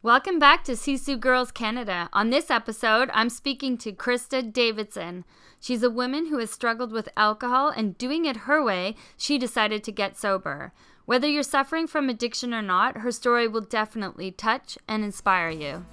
[0.00, 2.08] Welcome back to Sisu Girls Canada.
[2.12, 5.24] On this episode, I'm speaking to Krista Davidson.
[5.58, 9.82] She's a woman who has struggled with alcohol and doing it her way, she decided
[9.82, 10.72] to get sober.
[11.04, 15.84] Whether you're suffering from addiction or not, her story will definitely touch and inspire you.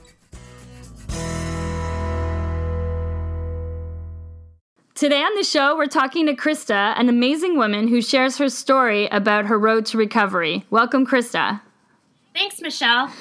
[4.94, 9.08] Today on the show, we're talking to Krista, an amazing woman who shares her story
[9.08, 10.64] about her road to recovery.
[10.70, 11.62] Welcome, Krista.
[12.36, 13.12] Thanks, Michelle.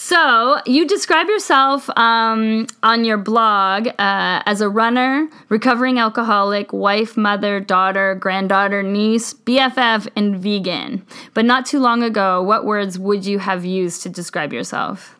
[0.00, 7.16] So, you describe yourself um, on your blog uh, as a runner, recovering alcoholic, wife,
[7.16, 11.04] mother, daughter, granddaughter, niece, BFF, and vegan.
[11.34, 15.18] But not too long ago, what words would you have used to describe yourself?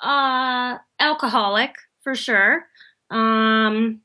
[0.00, 2.64] Uh, alcoholic, for sure.
[3.10, 4.00] Um,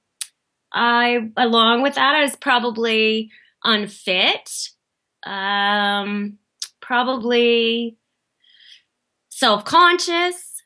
[0.74, 3.32] I, along with that, I was probably
[3.64, 4.72] unfit.
[5.26, 6.38] Um,
[6.82, 7.98] probably
[9.38, 10.64] self conscious,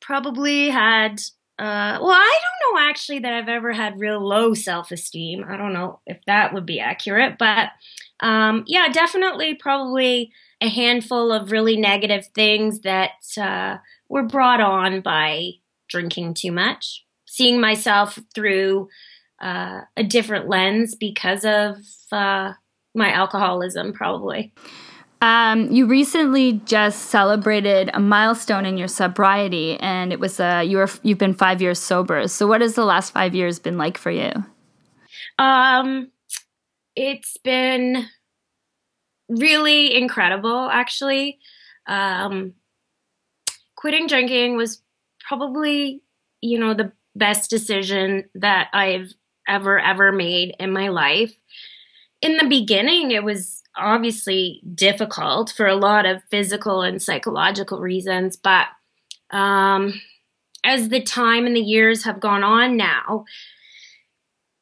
[0.00, 1.20] probably had,
[1.58, 5.44] uh, well, I don't know actually that I've ever had real low self esteem.
[5.48, 7.70] I don't know if that would be accurate, but
[8.20, 10.30] um, yeah, definitely probably
[10.60, 15.50] a handful of really negative things that uh, were brought on by
[15.88, 18.88] drinking too much, seeing myself through
[19.42, 21.78] uh, a different lens because of
[22.12, 22.52] uh,
[22.94, 24.52] my alcoholism, probably.
[25.20, 30.76] Um, you recently just celebrated a milestone in your sobriety, and it was uh, you
[30.78, 32.28] were you've been five years sober.
[32.28, 34.32] So, what has the last five years been like for you?
[35.38, 36.10] Um,
[36.94, 38.06] it's been
[39.28, 41.38] really incredible, actually.
[41.86, 42.54] Um,
[43.76, 44.82] quitting drinking was
[45.26, 46.02] probably,
[46.40, 49.12] you know, the best decision that I've
[49.48, 51.32] ever ever made in my life.
[52.22, 58.36] In the beginning, it was obviously difficult for a lot of physical and psychological reasons,
[58.36, 58.66] but
[59.30, 60.00] um,
[60.64, 63.24] as the time and the years have gone on now,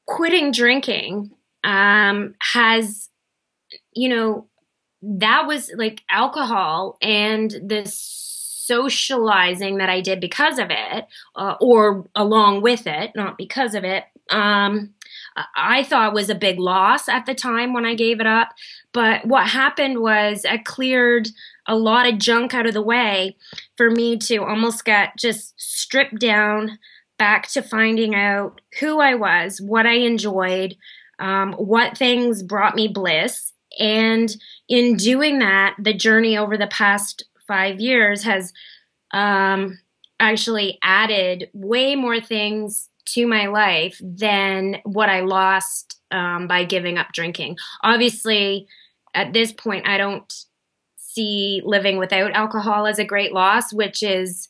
[0.07, 1.31] quitting drinking
[1.65, 3.09] um, has,
[3.95, 4.47] you know,
[5.03, 12.09] that was like alcohol and the socializing that I did because of it, uh, or
[12.15, 14.05] along with it, not because of it.
[14.31, 14.95] Um,
[15.57, 18.51] I thought was a big loss at the time when I gave it up.
[18.93, 21.29] But what happened was I cleared
[21.67, 23.37] a lot of junk out of the way
[23.77, 26.79] for me to almost get just stripped down
[27.19, 30.77] back to finding out who I was, what I enjoyed,
[31.19, 33.53] um, what things brought me bliss.
[33.79, 34.35] And
[34.69, 38.53] in doing that, the journey over the past five years has
[39.13, 39.79] um,
[40.21, 46.99] actually added way more things to my life than what I lost um, by giving
[46.99, 47.57] up drinking.
[47.83, 48.67] Obviously,
[49.15, 50.33] at this point, I don't
[50.97, 54.49] see living without alcohol as a great loss, which is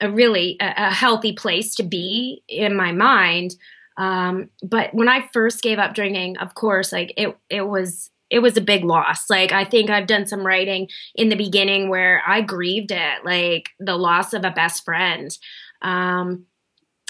[0.00, 3.54] a really a, a healthy place to be in my mind.
[3.96, 8.40] Um, but when I first gave up drinking, of course, like it, it was it
[8.40, 9.28] was a big loss.
[9.30, 13.70] Like I think I've done some writing in the beginning where I grieved it, like
[13.78, 15.36] the loss of a best friend.
[15.82, 16.46] Um,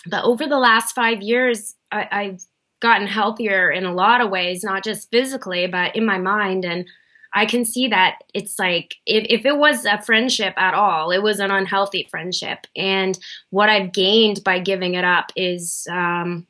[0.06, 2.44] but over the last five years, I, I've
[2.84, 6.66] gotten healthier in a lot of ways, not just physically, but in my mind.
[6.66, 6.86] And
[7.32, 11.22] I can see that it's like if, if it was a friendship at all, it
[11.22, 12.66] was an unhealthy friendship.
[12.76, 13.18] And
[13.48, 16.46] what I've gained by giving it up is um,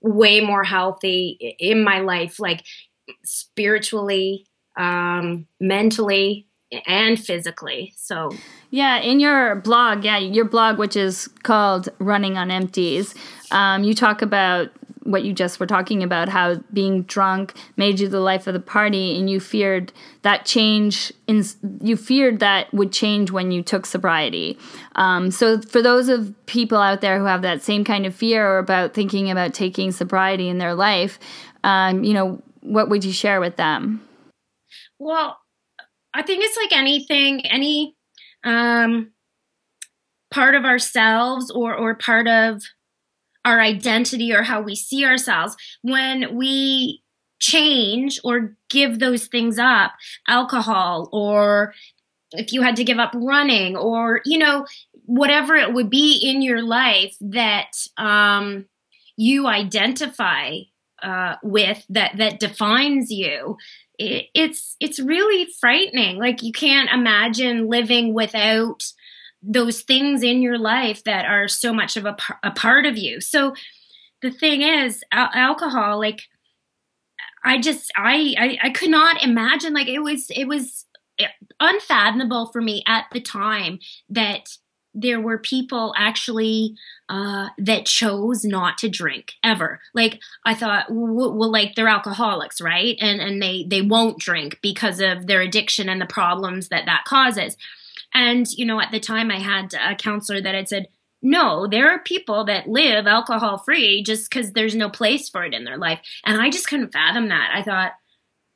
[0.00, 2.64] way more healthy in my life, like
[3.22, 4.46] spiritually,
[4.76, 6.46] um, mentally,
[6.86, 7.92] and physically.
[7.96, 8.34] So
[8.70, 13.14] yeah, in your blog, yeah, your blog, which is called Running on Empties,
[13.50, 14.70] um, you talk about
[15.08, 18.60] what you just were talking about how being drunk made you the life of the
[18.60, 19.92] party and you feared
[20.22, 21.42] that change in
[21.80, 24.58] you feared that would change when you took sobriety.
[24.96, 28.46] Um, so for those of people out there who have that same kind of fear
[28.46, 31.18] or about thinking about taking sobriety in their life
[31.64, 34.02] um, you know what would you share with them?
[34.98, 35.38] Well
[36.14, 37.94] I think it's like anything, any
[38.44, 39.12] um,
[40.30, 42.62] part of ourselves or or part of
[43.48, 47.02] our identity or how we see ourselves when we
[47.40, 49.92] change or give those things up
[50.26, 51.72] alcohol or
[52.32, 54.66] if you had to give up running or you know
[55.06, 58.66] whatever it would be in your life that um,
[59.16, 60.58] you identify
[61.02, 63.56] uh, with that that defines you
[63.98, 66.18] it, it's it's really frightening.
[66.18, 68.84] Like you can't imagine living without
[69.42, 73.20] those things in your life that are so much of a, a part of you
[73.20, 73.54] so
[74.22, 76.22] the thing is al- alcohol like
[77.44, 80.86] i just I, I i could not imagine like it was it was
[81.60, 84.48] unfathomable for me at the time that
[84.94, 86.74] there were people actually
[87.08, 89.80] uh, that chose not to drink ever.
[89.94, 92.96] Like I thought, well, well, like they're alcoholics, right?
[93.00, 97.04] And and they they won't drink because of their addiction and the problems that that
[97.04, 97.56] causes.
[98.14, 100.88] And you know, at the time, I had a counselor that had said,
[101.20, 105.54] no, there are people that live alcohol free just because there's no place for it
[105.54, 106.00] in their life.
[106.24, 107.50] And I just couldn't fathom that.
[107.52, 107.92] I thought,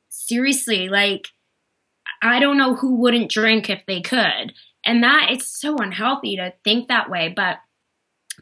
[0.09, 1.27] seriously, like,
[2.21, 4.53] I don't know who wouldn't drink if they could.
[4.85, 7.33] And that it's so unhealthy to think that way.
[7.35, 7.57] But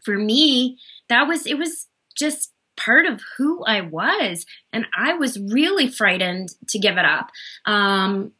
[0.03, 0.77] for me,
[1.09, 4.45] that was, it was just part of who I was.
[4.71, 7.29] And I was really frightened to give it up.
[7.65, 8.33] Um,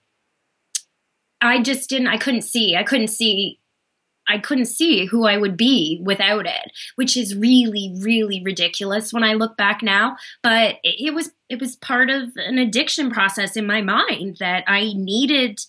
[1.42, 3.60] I just didn't, I couldn't see, I couldn't see
[4.28, 9.24] I couldn't see who I would be without it, which is really, really ridiculous when
[9.24, 10.16] I look back now.
[10.42, 14.94] But it was it was part of an addiction process in my mind that I
[14.96, 15.60] needed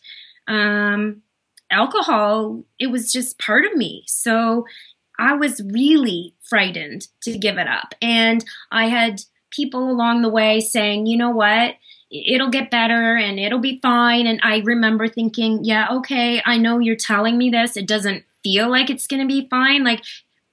[0.46, 1.22] um,
[1.70, 2.62] alcohol.
[2.78, 4.04] It was just part of me.
[4.06, 4.66] So
[5.18, 10.60] I was really frightened to give it up, and I had people along the way
[10.60, 11.74] saying, you know what,
[12.12, 14.26] it'll get better and it'll be fine.
[14.26, 17.76] And I remember thinking, yeah, okay, I know you're telling me this.
[17.76, 19.82] It doesn't feel like it's going to be fine.
[19.82, 20.02] Like,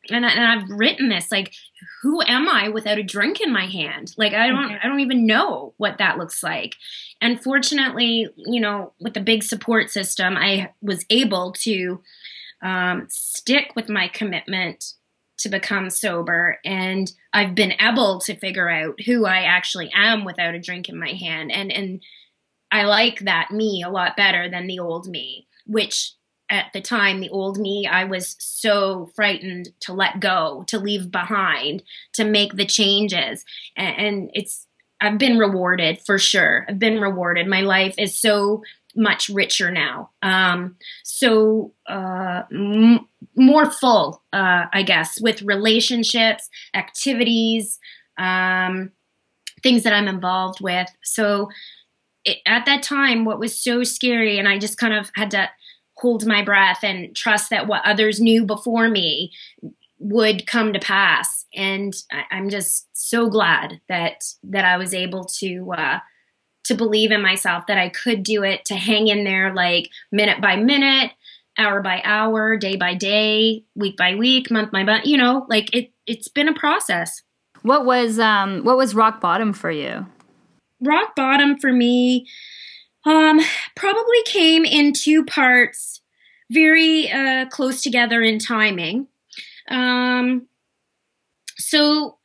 [0.10, 1.54] and, I, and I've written this, like,
[2.02, 4.14] who am I without a drink in my hand?
[4.18, 6.76] Like, I don't, I don't even know what that looks like.
[7.22, 12.02] And fortunately, you know, with the big support system, I was able to
[12.62, 14.94] um, stick with my commitment
[15.40, 20.56] to become sober and I've been able to figure out who I actually am without
[20.56, 22.02] a drink in my hand and and
[22.72, 26.14] I like that me a lot better than the old me which
[26.50, 31.12] at the time, the old me, I was so frightened to let go, to leave
[31.12, 31.84] behind,
[32.14, 33.46] to make the changes.
[33.78, 34.66] And, and it's,
[35.00, 36.66] I've been rewarded for sure.
[36.68, 37.48] I've been rewarded.
[37.48, 38.64] My life is so
[38.96, 40.10] much richer now.
[40.22, 47.80] Um, so uh, m- more full, uh, I guess, with relationships, activities,
[48.18, 48.92] um,
[49.62, 50.90] things that I'm involved with.
[51.04, 51.50] So
[52.26, 55.50] it, at that time, what was so scary, and I just kind of had to
[55.96, 59.34] hold my breath and trust that what others knew before me
[60.00, 61.46] would come to pass.
[61.54, 66.00] And I, am just so glad that that I was able to uh,
[66.70, 70.42] to believe in myself that I could do it, to hang in there like minute
[70.42, 71.12] by minute,
[71.58, 75.06] hour by hour, day by day, week by week, month by month.
[75.06, 75.92] You know, like it.
[76.08, 77.22] It's been a process.
[77.62, 80.08] What was um what was rock bottom for you?
[80.82, 82.26] Rock bottom for me
[83.06, 83.40] um,
[83.76, 86.02] probably came in two parts,
[86.50, 89.08] very uh, close together in timing.
[89.70, 90.48] Um,
[91.58, 92.18] so,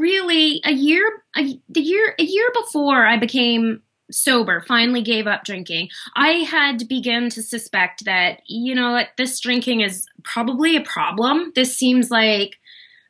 [0.00, 5.44] really, a year, a, the year, a year before I became sober, finally gave up
[5.44, 11.52] drinking, I had begun to suspect that you know this drinking is probably a problem.
[11.54, 12.58] This seems like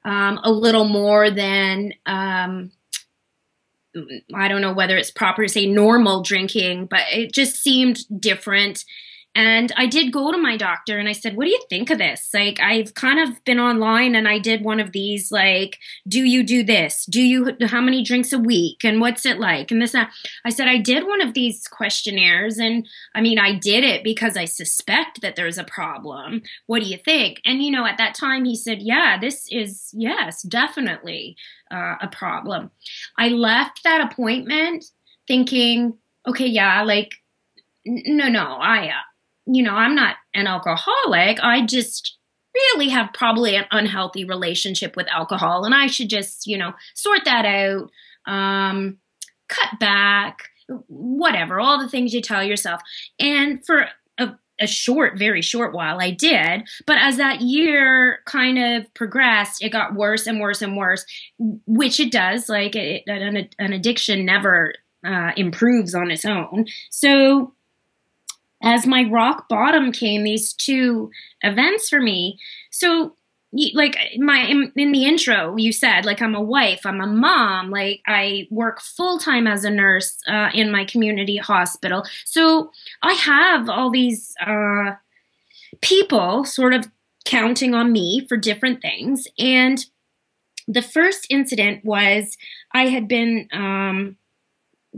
[0.05, 2.73] um, a little more than um,
[4.35, 8.85] I don't know whether it's proper to say normal drinking, but it just seemed different.
[9.35, 11.99] And I did go to my doctor and I said, What do you think of
[11.99, 12.31] this?
[12.35, 15.79] Like, I've kind of been online and I did one of these, like,
[16.09, 17.07] do you do this?
[17.07, 18.85] Do you, how many drinks a week?
[18.85, 19.71] And what's it like?
[19.71, 23.85] And this, I said, I did one of these questionnaires and I mean, I did
[23.85, 26.43] it because I suspect that there's a problem.
[26.67, 27.41] What do you think?
[27.45, 31.37] And, you know, at that time he said, Yeah, this is, yes, definitely
[31.71, 32.73] uh, a problem.
[33.17, 34.87] I left that appointment
[35.29, 37.15] thinking, okay, yeah, like,
[37.87, 39.10] no, no, I, uh,
[39.53, 41.39] you know, I'm not an alcoholic.
[41.43, 42.17] I just
[42.55, 47.25] really have probably an unhealthy relationship with alcohol and I should just, you know, sort
[47.25, 47.91] that out,
[48.27, 48.99] um,
[49.49, 50.49] cut back,
[50.87, 52.81] whatever, all the things you tell yourself.
[53.19, 53.87] And for
[54.19, 54.31] a,
[54.61, 56.69] a short, very short while, I did.
[56.87, 61.05] But as that year kind of progressed, it got worse and worse and worse,
[61.67, 62.49] which it does.
[62.49, 66.67] Like it, an, an addiction never uh, improves on its own.
[66.91, 67.55] So
[68.63, 71.11] as my rock bottom came these two
[71.43, 72.39] events for me.
[72.71, 73.17] So
[73.75, 77.69] like my in, in, the intro you said like i'm a wife i'm a mom
[77.71, 82.05] like i work full-time as a nurse uh, in my community hospital.
[82.25, 82.71] So
[83.03, 84.95] i have all these uh,
[85.81, 86.89] people sort of
[87.25, 89.27] counting on me for different things.
[89.39, 89.85] And
[90.69, 92.37] the first incident was
[92.73, 94.17] i had been um,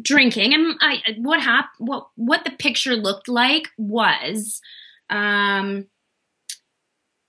[0.01, 4.63] drinking and I what happened what what the picture looked like was
[5.11, 5.87] um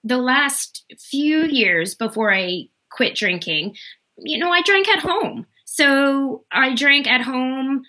[0.03, 3.75] the last few years before I quit drinking,
[4.17, 5.46] you know, I drank at home.
[5.65, 7.84] So I drank at home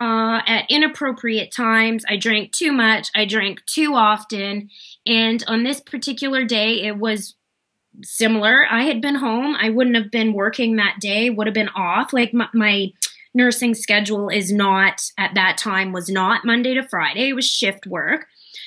[0.00, 2.04] uh, at inappropriate times.
[2.08, 3.10] I drank too much.
[3.14, 4.70] I drank too often.
[5.06, 7.34] And on this particular day, it was
[8.02, 8.64] similar.
[8.68, 9.54] I had been home.
[9.60, 12.12] I wouldn't have been working that day, would have been off.
[12.12, 12.92] Like my, my
[13.34, 17.28] nursing schedule is not, at that time, was not Monday to Friday.
[17.28, 18.26] It was shift work.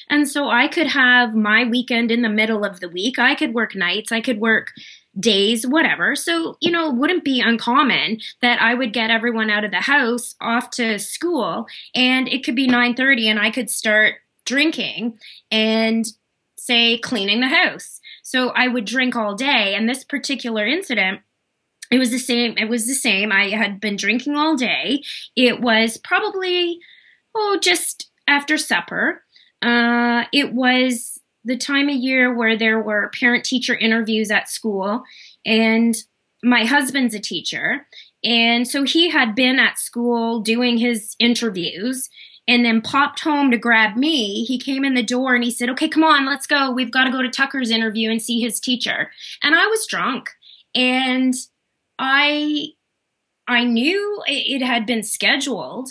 [0.10, 3.20] And so I could have my weekend in the middle of the week.
[3.20, 4.12] I could work nights.
[4.12, 4.72] I could work
[5.20, 6.16] days, whatever.
[6.16, 10.36] So, you know, wouldn't be uncommon that I would get everyone out of the house
[10.42, 14.16] off to school and it could be 9:30 and I could start
[14.46, 15.20] drinking
[15.52, 16.06] and
[16.58, 18.00] say cleaning the house.
[18.24, 21.22] So I would drink all day and this particular incident
[21.94, 23.32] it was the same it was the same.
[23.32, 25.04] I had been drinking all day.
[25.36, 26.80] It was probably
[27.36, 29.24] oh just after supper.
[29.62, 35.04] Uh it was the time of year where there were parent teacher interviews at school
[35.46, 35.96] and
[36.42, 37.86] my husband's a teacher
[38.24, 42.10] and so he had been at school doing his interviews
[42.48, 44.44] and then popped home to grab me.
[44.44, 46.72] He came in the door and he said, Okay, come on, let's go.
[46.72, 49.12] We've got to go to Tucker's interview and see his teacher.
[49.44, 50.30] And I was drunk.
[50.76, 51.34] And
[52.00, 52.68] I
[53.48, 55.90] I knew it had been scheduled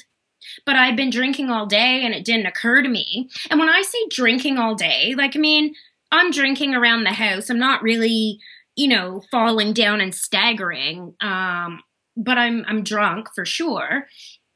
[0.67, 3.31] but I'd been drinking all day and it didn't occur to me.
[3.51, 5.75] And when I say drinking all day, like, I mean,
[6.11, 7.49] I'm drinking around the house.
[7.49, 8.39] I'm not really,
[8.77, 11.15] you know, falling down and staggering.
[11.21, 11.81] Um,
[12.17, 14.07] but I'm I'm drunk for sure.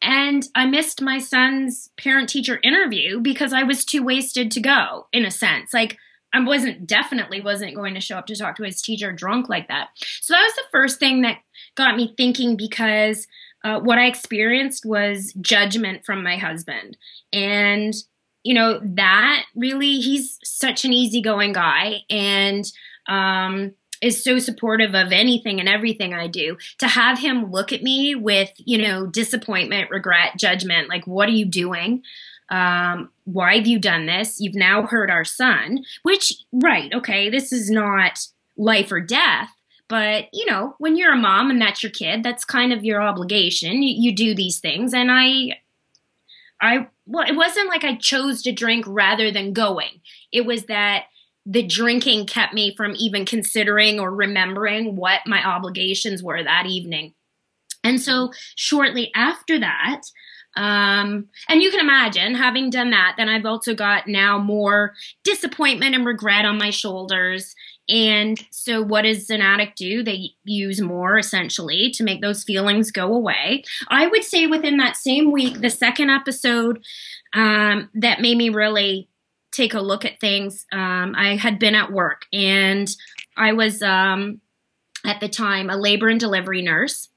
[0.03, 5.07] And I missed my son's parent teacher interview because I was too wasted to go,
[5.13, 5.73] in a sense.
[5.73, 5.97] Like
[6.33, 9.69] I wasn't definitely wasn't going to show up to talk to his teacher drunk like
[9.69, 9.89] that.
[10.21, 11.39] So that was the first thing that
[11.77, 13.27] got me thinking because
[13.65, 16.97] uh, what I experienced was judgment from my husband.
[17.33, 17.95] And,
[18.45, 22.65] you know, that really, he's such an easygoing guy and
[23.09, 26.57] um, is so supportive of anything and everything I do.
[26.79, 31.33] To have him look at me with, you know, disappointment, regret, judgment, like, what are
[31.33, 32.03] you doing?
[32.49, 34.41] Um, why have you done this?
[34.41, 38.27] You've now hurt our son, which, right, okay, this is not
[38.57, 39.51] life or death
[39.89, 43.01] but, you know, when you're a mom and that's your kid, that's kind of your
[43.01, 43.83] obligation.
[43.83, 44.93] You, you do these things.
[44.93, 45.61] And I,
[46.61, 50.01] I, well, it wasn't like I chose to drink rather than going.
[50.33, 51.05] It was that
[51.45, 57.15] the drinking kept me from even considering or remembering what my obligations were that evening.
[57.85, 60.03] And so shortly after that,
[60.57, 65.95] um, and you can imagine having done that, then I've also got now more disappointment
[65.95, 67.55] and regret on my shoulders.
[67.89, 70.03] And so, what does an addict do?
[70.03, 73.65] They use more essentially to make those feelings go away.
[73.89, 76.83] I would say within that same week, the second episode
[77.33, 79.09] um, that made me really
[79.53, 82.89] take a look at things, um, I had been at work and
[83.37, 84.41] I was um,
[85.05, 87.09] at the time a labor and delivery nurse.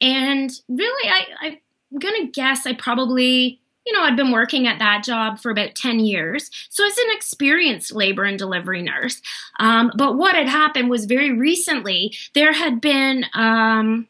[0.00, 1.60] And really, I,
[1.92, 5.50] I'm going to guess I probably you know, I'd been working at that job for
[5.50, 6.50] about 10 years.
[6.68, 9.22] So I was an experienced labor and delivery nurse.
[9.60, 14.06] Um, but what had happened was very recently, there had been um,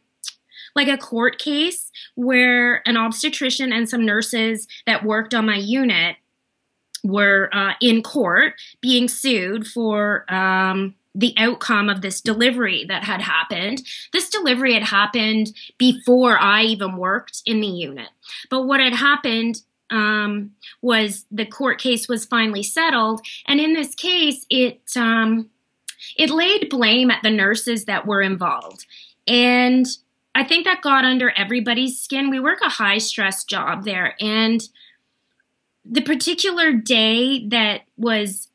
[0.74, 6.16] like a court case where an obstetrician and some nurses that worked on my unit
[7.04, 13.20] were uh, in court being sued for um, the outcome of this delivery that had
[13.22, 13.82] happened.
[14.12, 18.10] This delivery had happened before I even worked in the unit.
[18.50, 23.94] But what had happened um, was the court case was finally settled, and in this
[23.94, 25.48] case, it um,
[26.16, 28.84] it laid blame at the nurses that were involved,
[29.26, 29.86] and
[30.34, 32.28] I think that got under everybody's skin.
[32.28, 34.60] We work a high stress job there, and
[35.86, 38.48] the particular day that was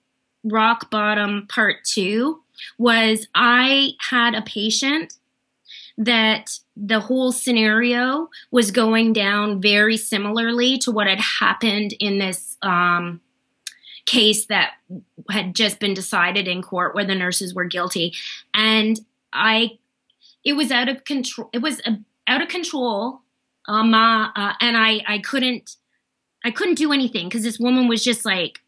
[0.44, 2.43] rock bottom part two
[2.78, 5.14] was I had a patient
[5.98, 12.58] that the whole scenario was going down very similarly to what had happened in this
[12.64, 13.22] um,
[14.06, 14.72] case that
[15.30, 18.14] had just been decided in court where the nurses were guilty.
[18.54, 19.00] And
[19.32, 19.72] i
[20.46, 21.96] it was out of control it was uh,
[22.28, 23.22] out of control
[23.68, 25.78] um uh, uh, and i i couldn't
[26.46, 28.60] i couldn't do anything because this woman was just like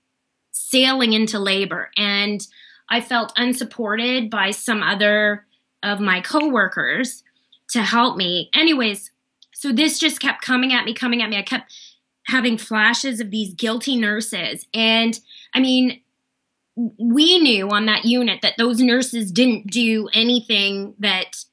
[0.56, 1.92] sailing into labor.
[1.98, 2.46] And
[2.90, 5.46] i felt unsupported by some other
[5.84, 7.24] of my coworkers
[7.70, 8.50] to help me.
[8.54, 9.12] Anyways,
[9.54, 11.38] so this just kept coming at me, coming at me.
[11.38, 11.74] I kept
[12.28, 14.66] having flashes of these guilty nurses.
[14.74, 15.20] And
[15.54, 16.02] I mean,
[16.76, 21.46] we knew on that unit that those nurses didn't do anything that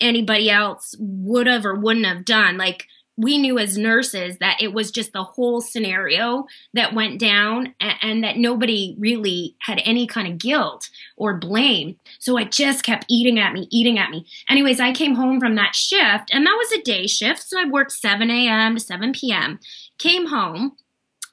[0.00, 2.58] anybody else would have or wouldn't have done.
[2.58, 7.74] Like, we knew as nurses that it was just the whole scenario that went down
[7.80, 11.96] and, and, that nobody really had any kind of guilt or blame.
[12.18, 14.26] So it just kept eating at me, eating at me.
[14.48, 17.42] Anyways, I came home from that shift and that was a day shift.
[17.42, 18.74] So I worked 7 a.m.
[18.74, 19.60] to 7 p.m.
[19.98, 20.76] came home.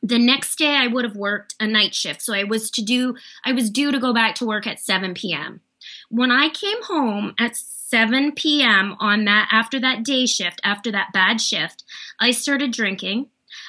[0.02, 2.22] The next day I would have worked a night shift.
[2.22, 5.14] So I was to do I was due to go back to work at 7
[5.14, 5.62] p.m.
[6.10, 7.56] When I came home at
[7.94, 8.96] 7 p.m.
[9.00, 11.84] on that after that day shift, after that bad shift,
[12.20, 13.28] I started drinking.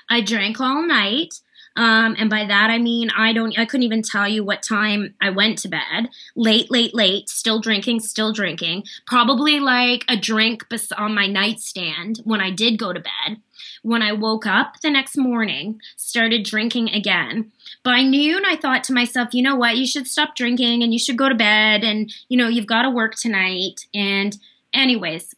[0.09, 1.35] I drank all night.
[1.77, 5.15] Um, and by that I mean I don't I couldn't even tell you what time
[5.21, 6.09] I went to bed.
[6.35, 8.85] Late, late, late, still drinking, still drinking.
[9.07, 10.65] Probably like a drink
[10.97, 13.43] on my nightstand when I did go to bed.
[13.85, 17.53] When I woke up the next morning, started drinking again.
[17.83, 20.99] By noon, I thought to myself, you know what, you should stop drinking and you
[20.99, 23.87] should go to bed and, you know, you've got to work tonight.
[23.93, 24.39] And,
[24.73, 25.35] anyways,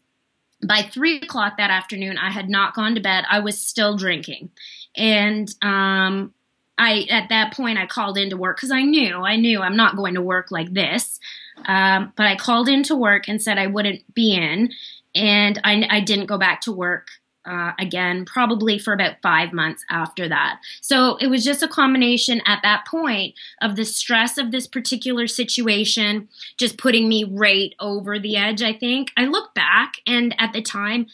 [0.65, 3.25] by three o'clock that afternoon, I had not gone to bed.
[3.29, 4.51] I was still drinking.
[4.97, 6.33] And um,
[6.79, 9.97] I at that point I called into work because I knew I knew I'm not
[9.97, 11.19] going to work like this.
[11.67, 14.71] Um, but I called into work and said I wouldn't be in,
[15.17, 17.09] and I, I didn't go back to work
[17.47, 20.61] uh, again, probably for about five months after that.
[20.81, 25.27] So it was just a combination at that point of the stress of this particular
[25.27, 28.63] situation, just putting me right over the edge.
[28.63, 31.07] I think I look back, and at the time,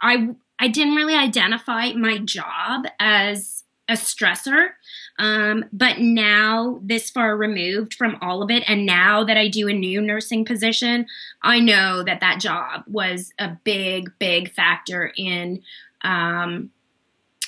[0.00, 4.70] I I didn't really identify my job as a stressor.
[5.18, 9.68] Um, but now, this far removed from all of it, and now that I do
[9.68, 11.06] a new nursing position,
[11.42, 15.62] I know that that job was a big, big factor in
[16.02, 16.70] um,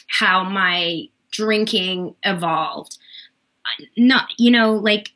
[0.07, 2.99] how my drinking evolved.
[3.97, 5.11] Not, you know, like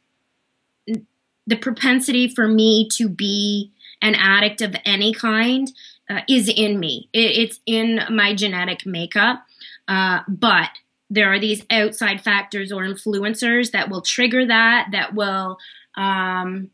[1.46, 3.70] the propensity for me to be
[4.02, 5.70] an addict of any kind
[6.08, 7.08] uh, is in me.
[7.12, 9.44] It, it's in my genetic makeup.
[9.86, 10.70] Uh, but
[11.10, 15.58] there are these outside factors or influencers that will trigger that, that will
[15.96, 16.70] um,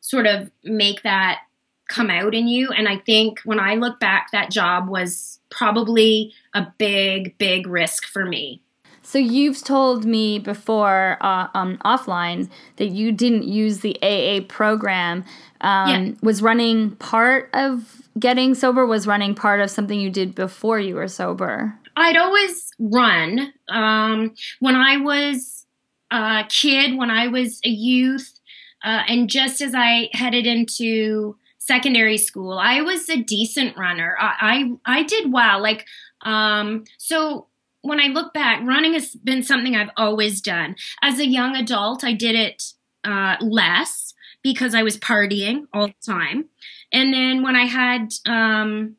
[0.00, 1.40] sort of make that
[1.88, 2.70] come out in you.
[2.70, 8.06] And I think when I look back, that job was probably a big, big risk
[8.06, 8.62] for me.
[9.02, 15.24] So you've told me before uh, um, offline that you didn't use the AA program.
[15.60, 16.12] Um, yeah.
[16.22, 18.86] Was running part of getting sober?
[18.86, 21.78] Was running part of something you did before you were sober?
[21.96, 23.52] I'd always run.
[23.68, 25.66] Um, when I was
[26.10, 28.38] a kid, when I was a youth,
[28.84, 34.16] uh, and just as I headed into secondary school, I was a decent runner.
[34.20, 35.62] I I, I did well.
[35.62, 35.86] Like
[36.22, 37.46] um, so
[37.82, 40.76] when I look back, running has been something I've always done.
[41.02, 42.72] As a young adult, I did it
[43.04, 46.46] uh, less because I was partying all the time.
[46.92, 48.96] And then when I had um,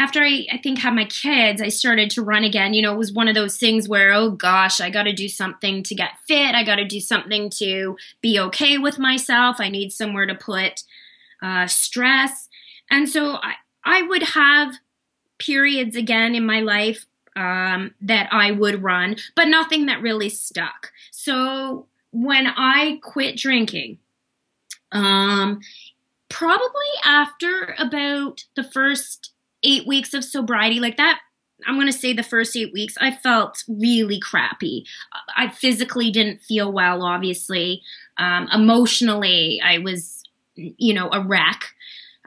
[0.00, 2.72] after I, I think had my kids, I started to run again.
[2.72, 5.28] You know, it was one of those things where, oh gosh, I got to do
[5.28, 6.54] something to get fit.
[6.54, 9.56] I got to do something to be okay with myself.
[9.58, 10.84] I need somewhere to put
[11.42, 12.48] uh, stress.
[12.90, 14.76] And so I, I would have
[15.38, 17.04] periods again in my life
[17.36, 20.92] um, that I would run, but nothing that really stuck.
[21.10, 23.98] So when I quit drinking,
[24.92, 25.60] um,
[26.30, 31.20] probably after about the first eight weeks of sobriety, like that,
[31.66, 34.86] I'm going to say the first eight weeks, I felt really crappy.
[35.36, 37.82] I physically didn't feel well, obviously.
[38.16, 40.22] Um, emotionally, I was,
[40.54, 41.74] you know, a wreck.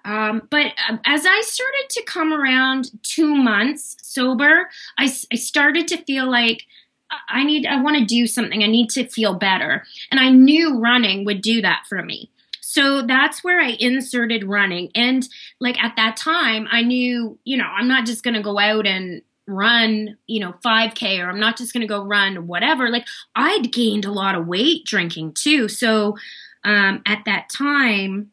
[0.05, 5.87] Um, but um, as I started to come around two months sober, I, I started
[5.89, 6.63] to feel like
[7.29, 8.63] I need, I want to do something.
[8.63, 9.83] I need to feel better.
[10.11, 12.29] And I knew running would do that for me.
[12.73, 14.89] So that's where I inserted running.
[14.95, 18.57] And like at that time, I knew, you know, I'm not just going to go
[18.57, 22.89] out and run, you know, 5K or I'm not just going to go run whatever.
[22.89, 23.05] Like
[23.35, 25.67] I'd gained a lot of weight drinking too.
[25.67, 26.17] So
[26.63, 28.31] um, at that time,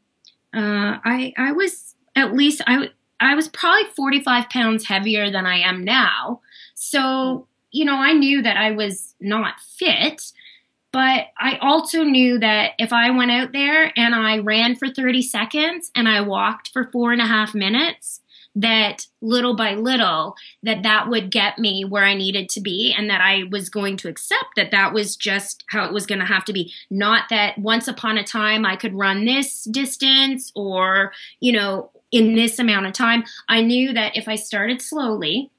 [0.54, 2.88] uh, I I was at least I
[3.20, 6.40] I was probably 45 pounds heavier than I am now.
[6.74, 10.32] So you know, I knew that I was not fit.
[10.92, 15.22] But I also knew that if I went out there and I ran for 30
[15.22, 18.20] seconds and I walked for four and a half minutes,
[18.56, 23.08] that little by little that that would get me where i needed to be and
[23.08, 26.24] that i was going to accept that that was just how it was going to
[26.24, 26.72] have to be.
[26.90, 32.34] Not that once upon a time i could run this distance or you know in
[32.34, 33.22] this amount of time.
[33.48, 35.50] I knew that if i started slowly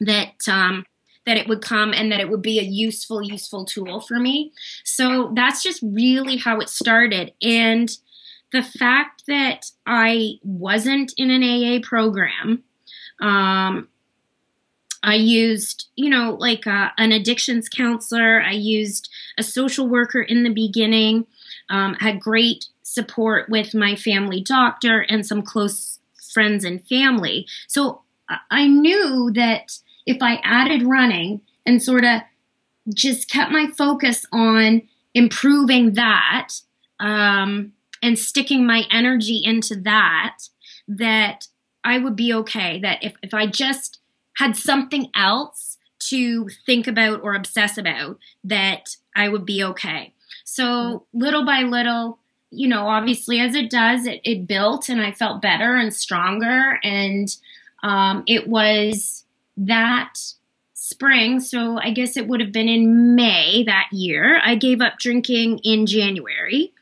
[0.00, 0.86] that um
[1.26, 4.52] that it would come and that it would be a useful, useful tool for me.
[4.84, 7.32] So that's just really how it started.
[7.40, 7.90] And
[8.52, 12.64] the fact that I wasn't in an AA program,
[13.20, 13.88] um,
[15.02, 18.40] I used, you know, like uh, an addictions counselor.
[18.40, 21.26] I used a social worker in the beginning.
[21.70, 25.98] Um, had great support with my family doctor and some close
[26.32, 27.46] friends and family.
[27.66, 28.02] So
[28.50, 32.20] I knew that if I added running and sort of
[32.94, 34.82] just kept my focus on
[35.14, 36.48] improving that
[37.00, 40.38] um, and sticking my energy into that,
[40.88, 41.46] that
[41.84, 42.80] I would be okay.
[42.80, 44.00] That if, if I just
[44.36, 50.12] had something else to think about or obsess about, that I would be okay.
[50.44, 52.18] So little by little,
[52.50, 56.78] you know, obviously as it does, it, it built and I felt better and stronger.
[56.82, 57.28] And
[57.82, 59.21] um, it was
[59.56, 60.14] that
[60.74, 64.40] spring, so I guess it would have been in May that year.
[64.42, 66.72] I gave up drinking in January.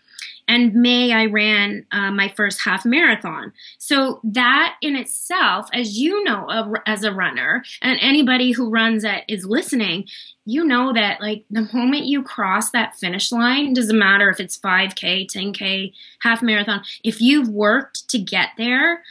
[0.48, 3.52] And May, I ran uh, my first half marathon.
[3.78, 9.22] So, that in itself, as you know, as a runner, and anybody who runs that
[9.28, 10.08] is listening,
[10.44, 14.58] you know that like the moment you cross that finish line, doesn't matter if it's
[14.58, 19.04] 5K, 10K, half marathon, if you've worked to get there,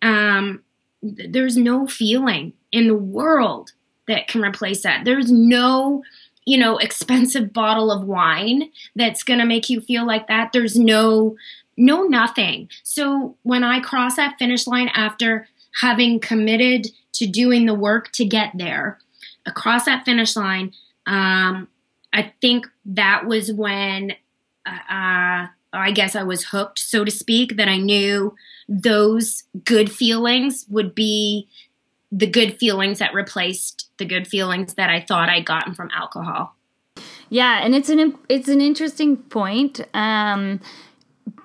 [0.00, 0.62] um,
[1.02, 3.72] there's no feeling in the world
[4.08, 5.04] that can replace that.
[5.04, 6.02] There's no,
[6.44, 10.50] you know, expensive bottle of wine that's going to make you feel like that.
[10.52, 11.36] There's no
[11.76, 12.68] no nothing.
[12.82, 15.48] So when I cross that finish line after
[15.80, 18.98] having committed to doing the work to get there,
[19.46, 20.72] across that finish line,
[21.06, 21.68] um,
[22.12, 24.12] I think that was when
[24.66, 28.34] uh, I guess I was hooked, so to speak, that I knew
[28.68, 31.48] those good feelings would be
[32.16, 36.54] the good feelings that replaced the good feelings that I thought I'd gotten from alcohol.
[37.28, 40.60] Yeah, and it's an it's an interesting point um,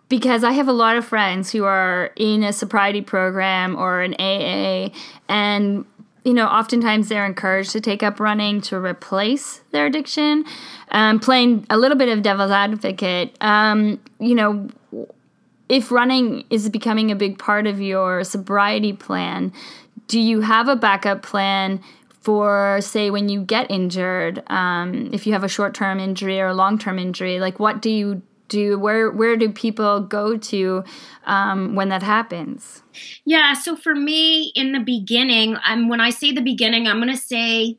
[0.10, 4.14] because I have a lot of friends who are in a sobriety program or an
[4.20, 4.94] AA,
[5.28, 5.86] and
[6.24, 10.46] you know, oftentimes they're encouraged to take up running to replace their addiction.
[10.92, 14.70] Um, playing a little bit of devil's advocate, um, you know,
[15.70, 19.54] if running is becoming a big part of your sobriety plan,
[20.10, 21.82] do you have a backup plan
[22.20, 26.54] for say when you get injured um, if you have a short-term injury or a
[26.54, 27.40] long-term injury?
[27.40, 28.78] Like what do you do?
[28.78, 30.84] Where where do people go to
[31.26, 32.82] um, when that happens?
[33.24, 37.14] Yeah so for me in the beginning um, when i say the beginning i'm going
[37.14, 37.78] to say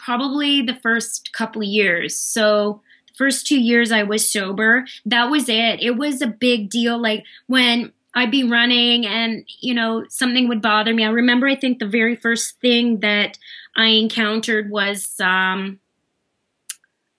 [0.00, 2.16] probably the first couple years.
[2.16, 2.80] So
[3.16, 4.86] first two years i was sober.
[5.04, 5.82] That was it.
[5.82, 7.00] It was a big deal.
[7.00, 11.04] Like when I'd be running and, you know, something would bother me.
[11.04, 13.38] I remember, I think the very first thing that
[13.76, 15.78] I encountered was, um,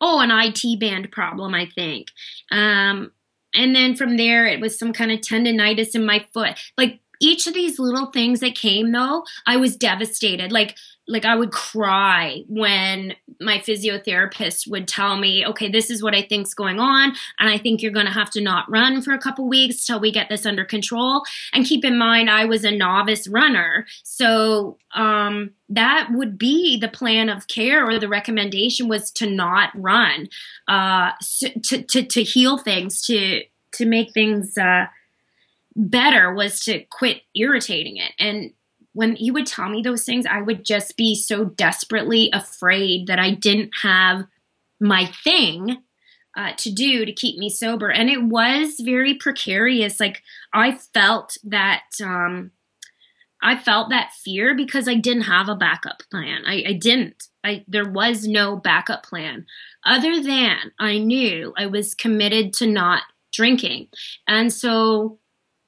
[0.01, 2.09] oh, an IT band problem, I think.
[2.51, 3.11] Um,
[3.53, 6.57] and then from there, it was some kind of tendonitis in my foot.
[6.77, 10.51] Like each of these little things that came, though, I was devastated.
[10.51, 10.75] Like,
[11.11, 16.21] like I would cry when my physiotherapist would tell me, okay, this is what I
[16.21, 19.19] think's going on, and I think you're going to have to not run for a
[19.19, 21.23] couple weeks till we get this under control.
[21.53, 26.87] And keep in mind, I was a novice runner, so um, that would be the
[26.87, 30.29] plan of care or the recommendation was to not run,
[30.67, 31.11] uh,
[31.63, 33.43] to, to to heal things, to
[33.73, 34.57] to make things.
[34.57, 34.85] Uh,
[35.73, 38.51] better was to quit irritating it and
[38.93, 43.19] when he would tell me those things, I would just be so desperately afraid that
[43.19, 44.25] I didn't have
[44.79, 45.77] my thing
[46.37, 47.89] uh, to do to keep me sober.
[47.89, 49.99] And it was very precarious.
[49.99, 50.23] Like
[50.53, 52.51] I felt that, um,
[53.43, 56.43] I felt that fear because I didn't have a backup plan.
[56.45, 57.27] I, I didn't.
[57.43, 59.47] I there was no backup plan
[59.83, 63.01] other than I knew I was committed to not
[63.33, 63.87] drinking.
[64.27, 65.17] And so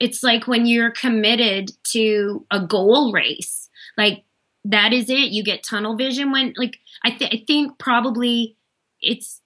[0.03, 4.25] it's like when you're committed to a goal race, like
[4.65, 5.31] that is it.
[5.31, 8.57] You get tunnel vision when, like, I, th- I think probably
[8.99, 9.39] it's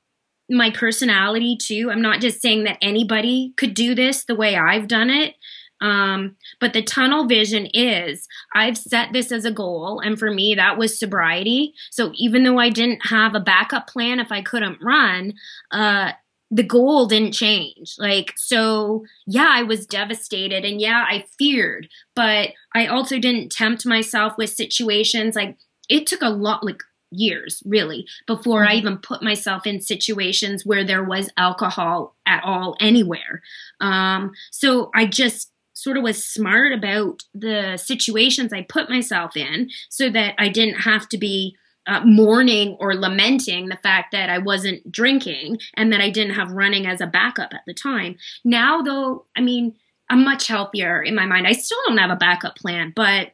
[0.50, 1.92] my personality too.
[1.92, 5.36] I'm not just saying that anybody could do this the way I've done it.
[5.80, 10.56] Um, but the tunnel vision is I've set this as a goal, and for me,
[10.56, 11.76] that was sobriety.
[11.92, 15.36] So even though I didn't have a backup plan if I couldn't run,
[15.70, 16.14] uh,
[16.50, 17.96] the goal didn't change.
[17.98, 23.86] Like, so yeah, I was devastated and yeah, I feared, but I also didn't tempt
[23.86, 25.58] myself with situations like
[25.90, 26.82] it took a lot, like
[27.12, 28.78] years really, before I mm-hmm.
[28.78, 33.42] even put myself in situations where there was alcohol at all anywhere.
[33.80, 39.70] Um, so I just sort of was smart about the situations I put myself in
[39.90, 41.56] so that I didn't have to be
[41.88, 46.52] uh, mourning or lamenting the fact that I wasn't drinking and that I didn't have
[46.52, 48.18] running as a backup at the time.
[48.44, 49.74] Now, though, I mean,
[50.10, 51.48] I'm much healthier in my mind.
[51.48, 53.32] I still don't have a backup plan, but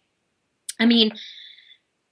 [0.80, 1.12] I mean,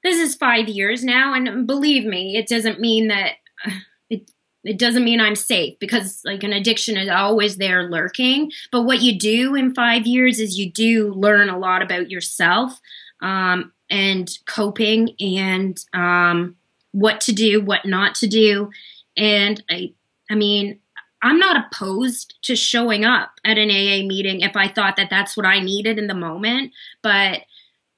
[0.03, 3.33] this is five years now, and believe me, it doesn't mean that
[4.09, 4.29] it.
[4.63, 8.51] It doesn't mean I'm safe because, like, an addiction is always there lurking.
[8.71, 12.79] But what you do in five years is you do learn a lot about yourself.
[13.23, 16.55] Um, and coping and um,
[16.93, 18.71] what to do, what not to do.
[19.17, 19.93] And I,
[20.29, 20.79] I mean,
[21.21, 25.37] I'm not opposed to showing up at an AA meeting if I thought that that's
[25.37, 26.71] what I needed in the moment.
[27.03, 27.41] But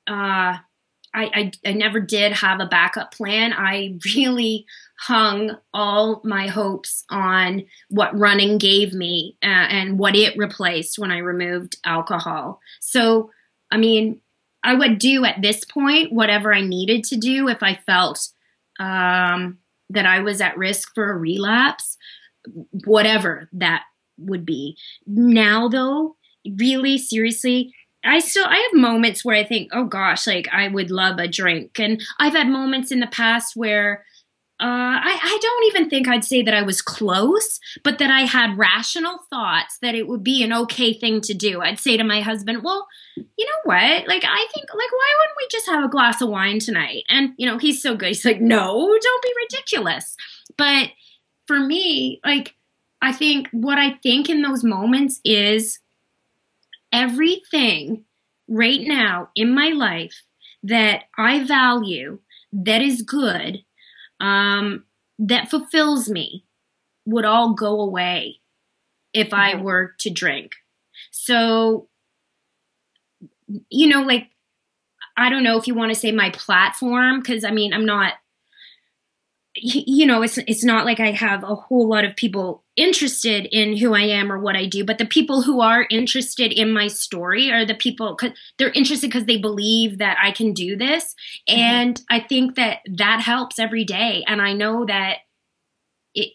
[0.07, 0.61] uh, I,
[1.13, 3.53] I, I never did have a backup plan.
[3.53, 4.65] I really
[4.99, 11.11] hung all my hopes on what running gave me uh, and what it replaced when
[11.11, 12.59] I removed alcohol.
[12.79, 13.31] So,
[13.71, 14.19] I mean,
[14.63, 18.29] I would do at this point whatever I needed to do if I felt
[18.79, 21.97] um, that I was at risk for a relapse,
[22.85, 23.83] whatever that
[24.17, 24.77] would be.
[25.05, 26.15] Now, though,
[26.57, 27.73] really seriously,
[28.03, 31.27] I still I have moments where I think, oh gosh, like I would love a
[31.27, 34.05] drink, and I've had moments in the past where
[34.59, 38.21] uh, I, I don't even think I'd say that I was close, but that I
[38.21, 41.61] had rational thoughts that it would be an okay thing to do.
[41.61, 44.07] I'd say to my husband, well, you know what?
[44.07, 47.03] Like, I think, like, why wouldn't we just have a glass of wine tonight?
[47.09, 48.09] And, you know, he's so good.
[48.09, 50.15] He's like, no, don't be ridiculous.
[50.55, 50.89] But
[51.47, 52.55] for me, like,
[53.01, 55.79] I think what I think in those moments is
[56.91, 58.05] everything
[58.47, 60.23] right now in my life
[60.61, 62.19] that I value,
[62.53, 63.65] that is good,
[64.19, 64.83] um,
[65.19, 66.45] that fulfills me
[67.05, 68.39] would all go away
[69.13, 69.59] if mm-hmm.
[69.59, 70.53] I were to drink.
[71.11, 71.87] So,
[73.69, 74.29] you know, like,
[75.15, 78.13] I don't know if you want to say my platform, because I mean, I'm not
[79.55, 83.77] you know, it's it's not like I have a whole lot of people interested in
[83.77, 86.87] who I am or what I do, but the people who are interested in my
[86.87, 91.15] story are the people cuz they're interested cuz they believe that I can do this
[91.47, 91.59] mm-hmm.
[91.59, 95.19] and I think that that helps every day and I know that
[96.15, 96.33] it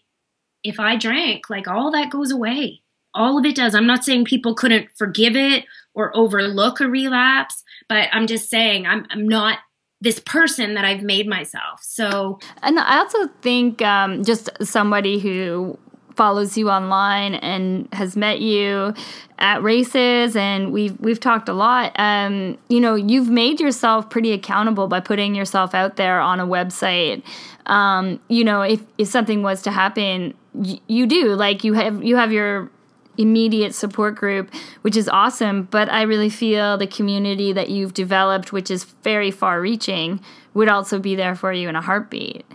[0.63, 2.81] if I drank, like all that goes away.
[3.13, 3.75] All of it does.
[3.75, 8.87] I'm not saying people couldn't forgive it or overlook a relapse, but I'm just saying
[8.87, 9.59] I'm I'm not
[10.01, 11.81] this person that I've made myself.
[11.81, 15.77] So, and I also think um, just somebody who
[16.15, 18.93] follows you online and has met you
[19.37, 24.33] at races and we've we've talked a lot um, you know you've made yourself pretty
[24.33, 27.23] accountable by putting yourself out there on a website
[27.67, 32.03] um, you know if if something was to happen y- you do like you have
[32.03, 32.69] you have your
[33.19, 34.51] immediate support group,
[34.81, 35.63] which is awesome.
[35.63, 40.21] But I really feel the community that you've developed, which is very far reaching,
[40.53, 42.45] would also be there for you in a heartbeat.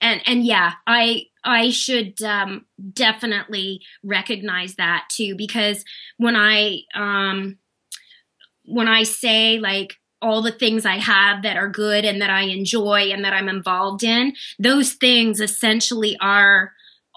[0.00, 5.84] And and yeah, I I should um, definitely recognize that too because
[6.18, 7.58] when I um,
[8.64, 12.42] when I say like all the things I have that are good and that I
[12.42, 16.72] enjoy and that I'm involved in, those things essentially are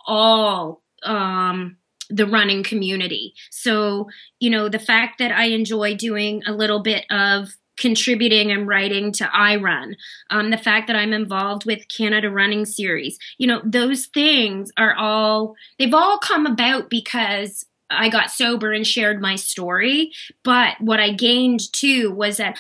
[0.07, 1.77] all um,
[2.09, 3.33] the running community.
[3.49, 8.67] So, you know, the fact that I enjoy doing a little bit of contributing and
[8.67, 9.95] writing to iRun,
[10.29, 14.95] um, the fact that I'm involved with Canada Running Series, you know, those things are
[14.95, 20.11] all, they've all come about because I got sober and shared my story.
[20.43, 22.57] But what I gained too was that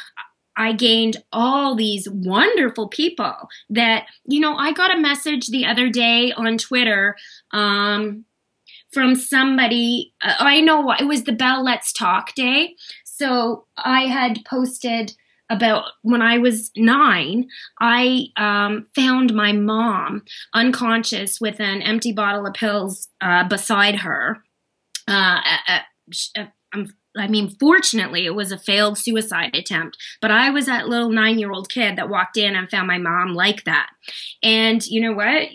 [0.55, 3.35] I gained all these wonderful people
[3.69, 7.15] that, you know, I got a message the other day on Twitter.
[7.51, 8.25] Um,
[8.93, 10.13] from somebody.
[10.21, 12.75] Uh, I know it was the Bell Let's Talk Day.
[13.03, 15.13] So I had posted
[15.49, 17.47] about when I was nine,
[17.79, 24.43] I um, found my mom unconscious with an empty bottle of pills uh, beside her.
[25.07, 25.41] Uh,
[27.15, 31.37] I mean, fortunately, it was a failed suicide attempt, but I was that little nine
[31.37, 33.89] year old kid that walked in and found my mom like that.
[34.41, 35.49] And you know what?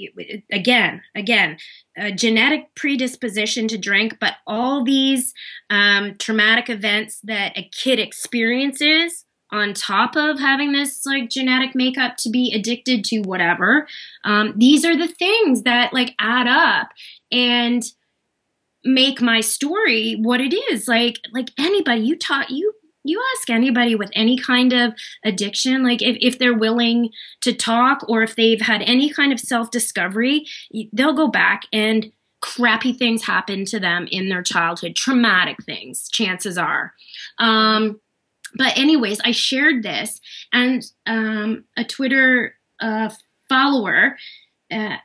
[0.52, 1.58] Again, again,
[1.96, 5.34] a genetic predisposition to drink, but all these
[5.68, 12.16] um, traumatic events that a kid experiences on top of having this like genetic makeup
[12.18, 13.88] to be addicted to whatever,
[14.24, 16.90] um, these are the things that like add up.
[17.32, 17.82] And
[18.88, 20.88] make my story what it is.
[20.88, 22.72] Like like anybody you taught you
[23.04, 24.92] you ask anybody with any kind of
[25.24, 29.40] addiction like if, if they're willing to talk or if they've had any kind of
[29.40, 30.44] self-discovery
[30.92, 36.58] they'll go back and crappy things happen to them in their childhood traumatic things chances
[36.58, 36.92] are.
[37.38, 38.00] Um,
[38.56, 40.20] but anyways i shared this
[40.52, 43.10] and um, a twitter uh,
[43.48, 44.16] follower
[44.70, 44.96] uh,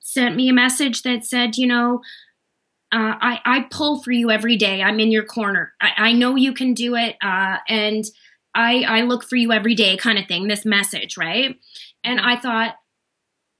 [0.00, 2.00] sent me a message that said you know
[2.92, 4.82] uh, I, I pull for you every day.
[4.82, 5.72] I'm in your corner.
[5.80, 7.16] I, I know you can do it.
[7.22, 8.04] Uh, and
[8.54, 11.56] I, I look for you every day kind of thing, this message, right?
[12.04, 12.74] And I thought,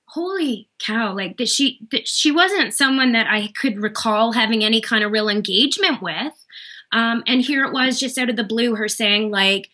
[0.09, 4.83] holy cow, like that she, that she wasn't someone that I could recall having any
[4.83, 6.35] kind of real engagement with.
[6.93, 9.71] Um, and here it was just out of the blue, her saying like,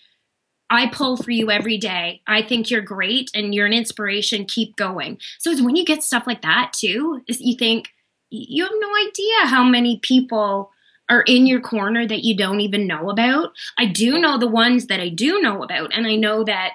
[0.70, 2.20] I pull for you every day.
[2.28, 4.44] I think you're great and you're an inspiration.
[4.44, 5.18] Keep going.
[5.40, 7.88] So it's when you get stuff like that too, you think
[8.30, 10.70] you have no idea how many people
[11.10, 13.52] are in your corner that you don't even know about.
[13.78, 16.72] I do know the ones that I do know about, and I know that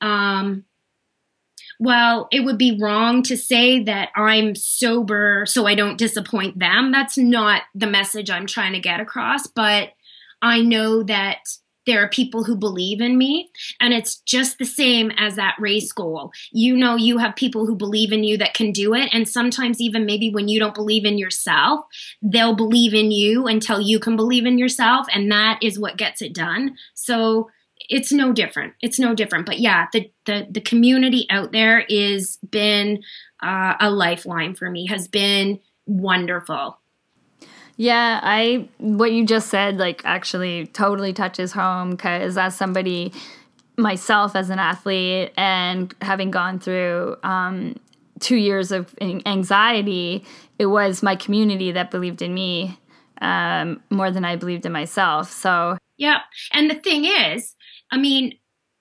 [0.00, 0.64] um,
[1.80, 6.90] well, it would be wrong to say that I'm sober so I don't disappoint them.
[6.90, 9.90] That's not the message I'm trying to get across, but
[10.42, 11.38] I know that
[11.88, 15.90] there are people who believe in me and it's just the same as that race
[15.90, 19.28] goal you know you have people who believe in you that can do it and
[19.28, 21.80] sometimes even maybe when you don't believe in yourself
[22.22, 26.22] they'll believe in you until you can believe in yourself and that is what gets
[26.22, 26.76] it done.
[26.94, 27.50] So
[27.88, 28.74] it's no different.
[28.82, 29.46] It's no different.
[29.46, 33.02] But yeah the the, the community out there is been
[33.42, 36.78] uh, a lifeline for me has been wonderful
[37.78, 43.12] yeah, I what you just said like actually totally touches home cuz as somebody
[43.76, 47.76] myself as an athlete and having gone through um,
[48.18, 50.24] 2 years of anxiety,
[50.58, 52.76] it was my community that believed in me
[53.22, 55.30] um, more than I believed in myself.
[55.30, 56.22] So, yeah.
[56.52, 57.54] And the thing is,
[57.92, 58.38] I mean,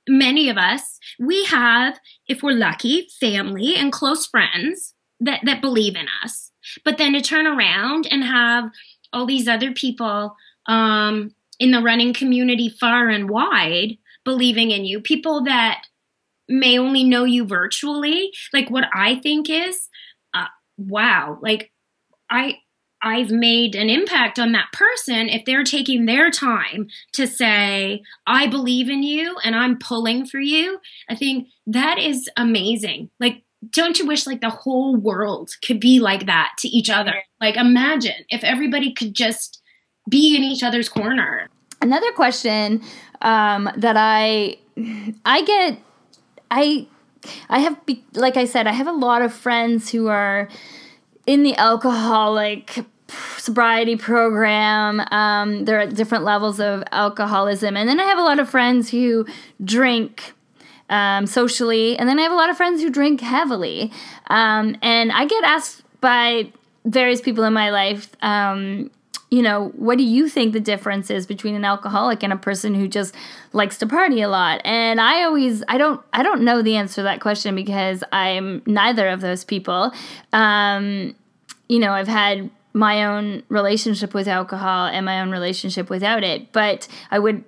[0.10, 5.96] many of us, we have, if we're lucky, family and close friends that, that believe
[5.96, 6.52] in us.
[6.84, 8.72] But then to turn around and have
[9.14, 10.36] all these other people
[10.68, 15.84] um, in the running community far and wide believing in you, people that
[16.50, 19.88] may only know you virtually, like what I think is,
[20.34, 21.72] uh, wow, like
[22.30, 22.58] I
[23.02, 28.48] I've made an impact on that person if they're taking their time to say, I
[28.48, 30.80] believe in you and I'm pulling for you.
[31.10, 33.12] I think that is amazing.
[33.20, 37.24] Like, don't you wish like the whole world could be like that to each other?
[37.42, 39.62] Like, imagine if everybody could just
[40.10, 41.50] be in each other's corner.
[41.82, 42.82] Another question
[43.22, 44.58] um, that I
[45.26, 45.80] I get
[46.50, 46.88] I
[47.50, 50.50] I have be, like I said I have a lot of friends who are
[51.26, 52.86] in the alcoholic
[53.38, 55.02] sobriety program.
[55.12, 57.78] Um, they're at different levels of alcoholism.
[57.78, 59.26] And then I have a lot of friends who
[59.64, 60.34] drink
[60.90, 61.98] um, socially.
[61.98, 63.92] And then I have a lot of friends who drink heavily.
[64.28, 66.52] Um, and I get asked by
[66.86, 68.90] various people in my life, um,
[69.30, 72.74] you know, what do you think the difference is between an alcoholic and a person
[72.74, 73.14] who just
[73.52, 74.62] likes to party a lot?
[74.64, 78.62] And I always, I don't, I don't know the answer to that question because I'm
[78.66, 79.92] neither of those people.
[80.32, 81.14] Um,
[81.68, 86.54] you know, I've had my own relationship with alcohol and my own relationship without it.
[86.54, 87.44] But I would,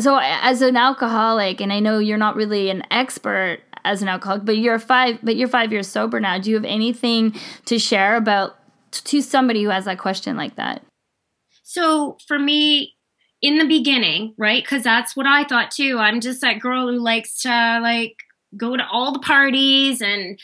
[0.00, 4.44] so as an alcoholic, and I know you're not really an expert as an alcoholic,
[4.44, 6.38] but you're five, but you're five years sober now.
[6.38, 7.34] Do you have anything
[7.66, 8.56] to share about
[8.92, 10.82] to somebody who has that question like that?
[11.62, 12.94] So for me,
[13.42, 14.62] in the beginning, right?
[14.62, 15.98] Because that's what I thought too.
[15.98, 18.16] I'm just that girl who likes to like
[18.56, 20.38] go to all the parties and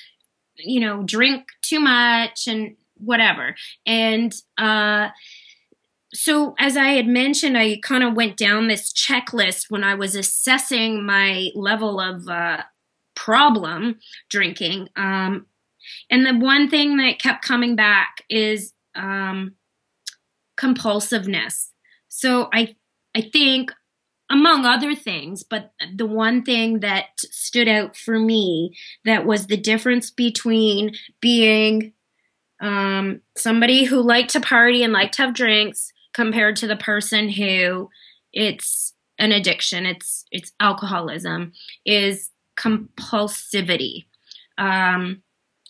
[0.57, 3.55] you know drink too much and whatever.
[3.85, 5.09] And uh,
[6.14, 10.14] so, as I had mentioned, I kind of went down this checklist when I was
[10.14, 12.62] assessing my level of uh,
[13.14, 13.98] problem
[14.30, 14.88] drinking.
[14.96, 15.46] Um,
[16.10, 19.54] and the one thing that kept coming back is um,
[20.56, 21.70] compulsiveness.
[22.08, 22.76] So I
[23.14, 23.72] I think
[24.30, 29.56] among other things, but the one thing that stood out for me that was the
[29.56, 31.92] difference between being
[32.60, 37.29] um, somebody who liked to party and liked to have drinks compared to the person
[37.29, 37.90] who
[38.33, 41.52] it's an addiction it's it's alcoholism
[41.85, 44.07] is compulsivity.
[44.57, 45.22] Um,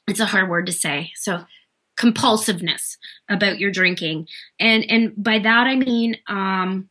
[0.07, 1.11] it's a hard word to say.
[1.17, 1.45] So
[1.99, 2.97] compulsiveness
[3.29, 4.29] about your drinking.
[4.61, 6.89] And and by that i mean um,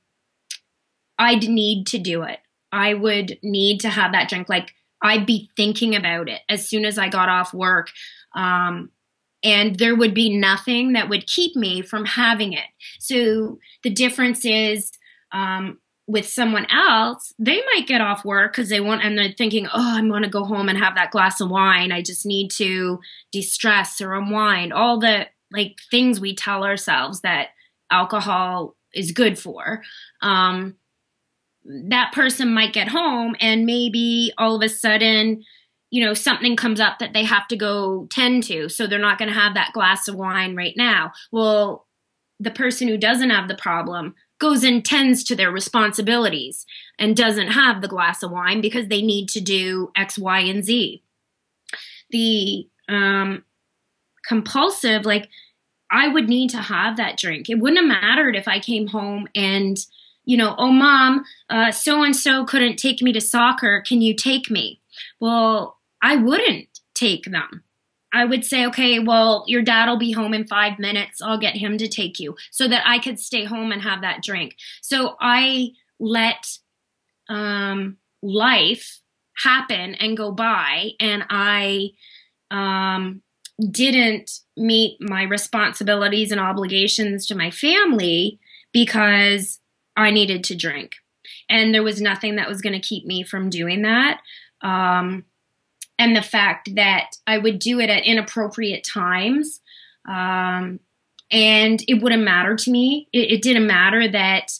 [1.17, 2.39] i'd need to do it.
[2.73, 4.49] I would need to have that drink.
[4.49, 7.87] Like i'd be thinking about it as soon as i got off work.
[8.35, 8.91] Um,
[9.45, 12.65] and there would be nothing that would keep me from having it.
[12.99, 14.91] So the difference is
[15.31, 19.67] um, with someone else, they might get off work because they want, and they're thinking,
[19.67, 21.91] oh, I'm going to go home and have that glass of wine.
[21.91, 22.99] I just need to
[23.31, 24.73] de stress or unwind.
[24.73, 27.49] All the like things we tell ourselves that
[27.91, 29.83] alcohol is good for.
[30.21, 30.75] Um,
[31.89, 35.43] that person might get home and maybe all of a sudden
[35.91, 39.17] you know something comes up that they have to go tend to so they're not
[39.17, 41.87] going to have that glass of wine right now well
[42.39, 46.65] the person who doesn't have the problem goes and tends to their responsibilities
[46.99, 50.65] and doesn't have the glass of wine because they need to do x y and
[50.65, 51.01] z
[52.09, 53.43] the um
[54.27, 55.29] compulsive like
[55.91, 59.27] i would need to have that drink it wouldn't have mattered if i came home
[59.35, 59.85] and
[60.25, 61.23] you know, oh, mom,
[61.71, 63.83] so and so couldn't take me to soccer.
[63.85, 64.81] Can you take me?
[65.19, 67.63] Well, I wouldn't take them.
[68.13, 71.21] I would say, okay, well, your dad will be home in five minutes.
[71.21, 74.23] I'll get him to take you so that I could stay home and have that
[74.23, 74.55] drink.
[74.81, 76.57] So I let
[77.27, 78.99] um, life
[79.43, 81.89] happen and go by, and I
[82.51, 83.21] um,
[83.69, 88.39] didn't meet my responsibilities and obligations to my family
[88.71, 89.59] because
[89.97, 90.95] I needed to drink.
[91.49, 94.21] And there was nothing that was going to keep me from doing that.
[94.65, 95.25] Um,
[95.97, 99.61] and the fact that I would do it at inappropriate times.
[100.07, 100.79] Um,
[101.31, 103.07] and it wouldn't matter to me.
[103.13, 104.51] It, it, didn't matter that,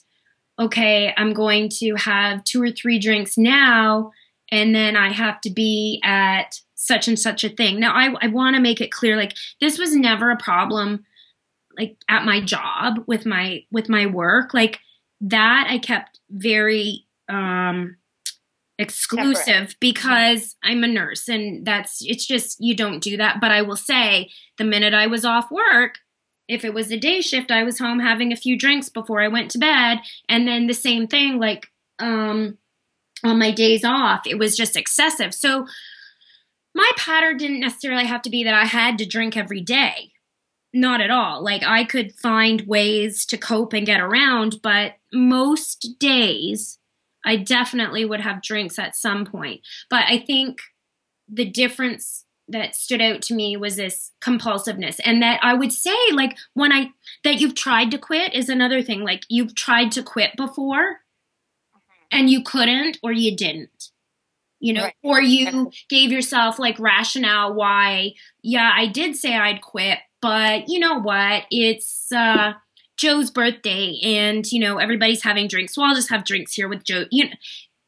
[0.58, 4.12] okay, I'm going to have two or three drinks now,
[4.50, 7.80] and then I have to be at such and such a thing.
[7.80, 11.06] Now, I, I want to make it clear like, this was never a problem
[11.78, 14.80] like at my job with my with my work like
[15.20, 17.98] that i kept very um
[18.78, 19.78] exclusive Separate.
[19.80, 23.40] because I'm a nurse and that's it's just you don't do that.
[23.40, 25.96] But I will say the minute I was off work,
[26.48, 29.28] if it was a day shift, I was home having a few drinks before I
[29.28, 30.00] went to bed.
[30.28, 31.68] And then the same thing, like
[32.00, 32.58] um
[33.24, 35.34] on my days off, it was just excessive.
[35.34, 35.66] So
[36.74, 40.12] my pattern didn't necessarily have to be that I had to drink every day.
[40.74, 41.42] Not at all.
[41.42, 46.78] Like I could find ways to cope and get around, but most days
[47.26, 49.62] I definitely would have drinks at some point.
[49.90, 50.60] But I think
[51.28, 55.96] the difference that stood out to me was this compulsiveness and that I would say
[56.14, 56.92] like when I
[57.24, 62.06] that you've tried to quit is another thing like you've tried to quit before mm-hmm.
[62.12, 63.90] and you couldn't or you didn't
[64.60, 64.94] you know right.
[65.02, 68.14] or you gave yourself like rationale why
[68.44, 72.54] yeah I did say I'd quit but you know what it's uh
[72.98, 75.76] Joe's birthday and you know everybody's having drinks.
[75.76, 77.06] So I'll just have drinks here with Joe.
[77.12, 77.36] You know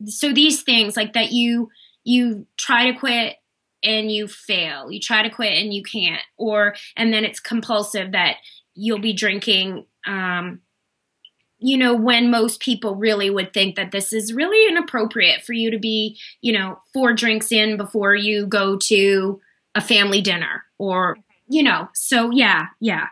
[0.06, 1.70] so these things like that you
[2.04, 3.36] you try to quit
[3.84, 4.92] and you fail.
[4.92, 6.22] You try to quit and you can't.
[6.38, 8.38] Or and then it's compulsive that
[8.76, 10.62] you'll be drinking um
[11.60, 15.72] you know when most people really would think that this is really inappropriate for you
[15.72, 19.42] to be you know four drinks in before you go to
[19.74, 21.18] a family dinner or
[21.50, 21.88] you know.
[21.94, 23.08] So yeah yeah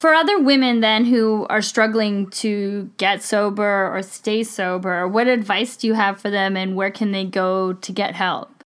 [0.00, 5.76] for other women then who are struggling to get sober or stay sober, what advice
[5.76, 8.64] do you have for them and where can they go to get help?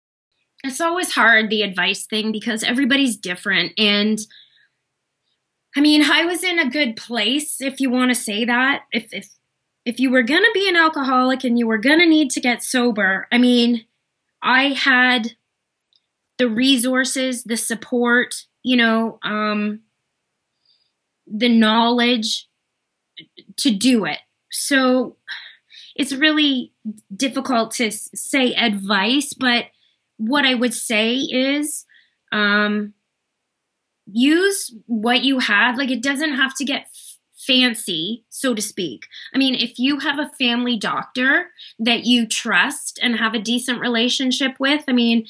[0.63, 3.73] It's always hard, the advice thing, because everybody's different.
[3.77, 4.19] And
[5.75, 8.83] I mean, I was in a good place, if you want to say that.
[8.91, 9.29] If, if,
[9.85, 12.41] if you were going to be an alcoholic and you were going to need to
[12.41, 13.85] get sober, I mean,
[14.41, 15.35] I had
[16.39, 19.81] the resources, the support, you know, um,
[21.31, 22.47] the knowledge
[23.57, 24.19] to do it.
[24.51, 25.17] So
[25.95, 26.73] it's really
[27.15, 29.65] difficult to say advice, but
[30.17, 31.85] what I would say is
[32.31, 32.93] um,
[34.05, 35.77] use what you have.
[35.77, 36.87] Like it doesn't have to get
[37.35, 39.07] fancy, so to speak.
[39.33, 41.47] I mean, if you have a family doctor
[41.79, 45.25] that you trust and have a decent relationship with, I mean,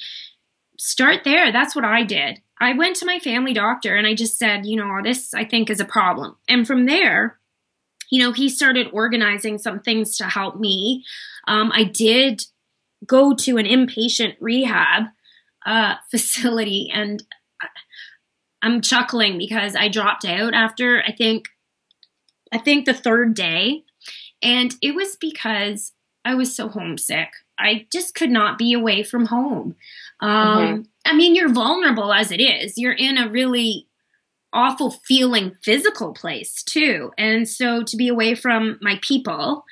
[0.77, 1.51] start there.
[1.51, 2.41] That's what I did.
[2.61, 5.69] I went to my family doctor and I just said, you know, this I think
[5.69, 6.35] is a problem.
[6.47, 7.37] And from there,
[8.09, 11.05] you know, he started organizing some things to help me.
[11.47, 12.43] Um, I did
[13.05, 15.03] go to an inpatient rehab
[15.65, 17.23] uh, facility and
[18.61, 21.45] I'm chuckling because I dropped out after I think
[22.51, 23.83] I think the third day
[24.41, 25.93] and it was because
[26.25, 27.29] I was so homesick.
[27.57, 29.75] I just could not be away from home.
[30.21, 30.81] Um, mm-hmm.
[31.05, 32.77] I mean, you're vulnerable as it is.
[32.77, 33.87] You're in a really
[34.51, 37.11] awful feeling physical place too.
[37.17, 39.65] And so to be away from my people,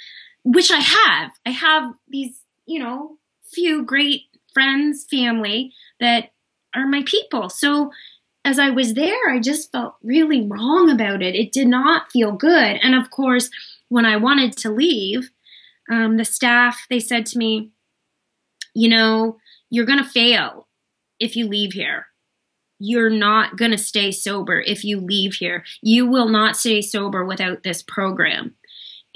[0.44, 3.18] which I have, I have these, you know,
[3.52, 4.24] few great
[4.54, 6.32] friends, family that
[6.76, 7.50] are my people.
[7.50, 7.92] So
[8.46, 11.36] as I was there, I just felt really wrong about it.
[11.36, 12.80] It did not feel good.
[12.82, 13.50] And of course,
[13.90, 15.32] when I wanted to leave,
[15.90, 17.72] um, the staff, they said to me,
[18.74, 19.38] you know,
[19.70, 20.68] you're going to fail
[21.20, 22.08] if you leave here.
[22.80, 25.64] You're not going to stay sober if you leave here.
[25.82, 28.56] You will not stay sober without this program.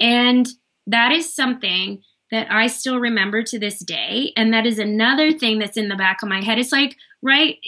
[0.00, 0.48] And
[0.86, 4.32] that is something that I still remember to this day.
[4.36, 6.58] And that is another thing that's in the back of my head.
[6.58, 7.58] It's like, right?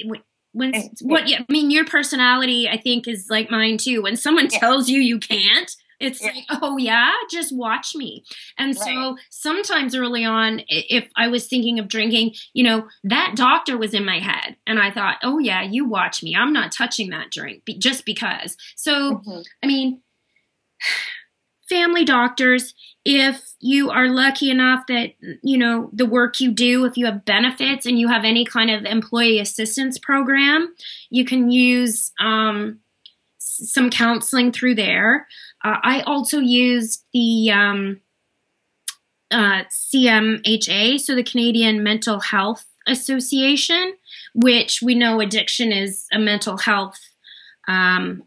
[0.53, 0.72] When
[1.03, 4.03] what I mean, your personality, I think, is like mine too.
[4.03, 6.33] When someone tells you you can't, it's yeah.
[6.33, 8.25] like, oh yeah, just watch me.
[8.59, 8.85] And right.
[8.85, 13.95] so sometimes early on, if I was thinking of drinking, you know, that doctor was
[13.95, 14.57] in my head.
[14.67, 16.35] And I thought, oh yeah, you watch me.
[16.37, 18.57] I'm not touching that drink just because.
[18.77, 19.41] So, mm-hmm.
[19.63, 20.03] I mean,
[21.69, 22.75] family doctors
[23.05, 27.25] if you are lucky enough that you know the work you do if you have
[27.25, 30.75] benefits and you have any kind of employee assistance program
[31.11, 32.79] you can use um,
[33.39, 35.27] some counseling through there
[35.65, 38.01] uh, i also used the um,
[39.31, 43.95] uh, cmha so the canadian mental health association
[44.35, 47.01] which we know addiction is a mental health
[47.67, 48.23] um,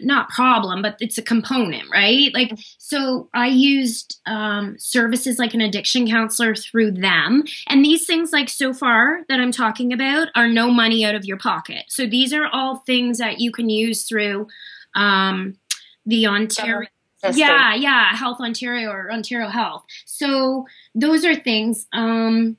[0.00, 2.32] not problem, but it's a component, right?
[2.34, 7.44] Like, so I used um, services like an addiction counselor through them.
[7.68, 11.24] And these things, like so far that I'm talking about, are no money out of
[11.24, 11.84] your pocket.
[11.88, 14.48] So these are all things that you can use through
[14.94, 15.56] um,
[16.06, 16.88] the Ontario.
[17.34, 19.84] Yeah, yeah, Health Ontario or Ontario Health.
[20.04, 22.56] So those are things, um,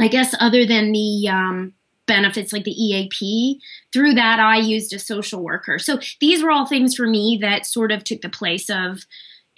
[0.00, 1.74] I guess, other than the um,
[2.06, 3.60] benefits like the EAP.
[3.92, 5.78] Through that, I used a social worker.
[5.78, 9.06] So these were all things for me that sort of took the place of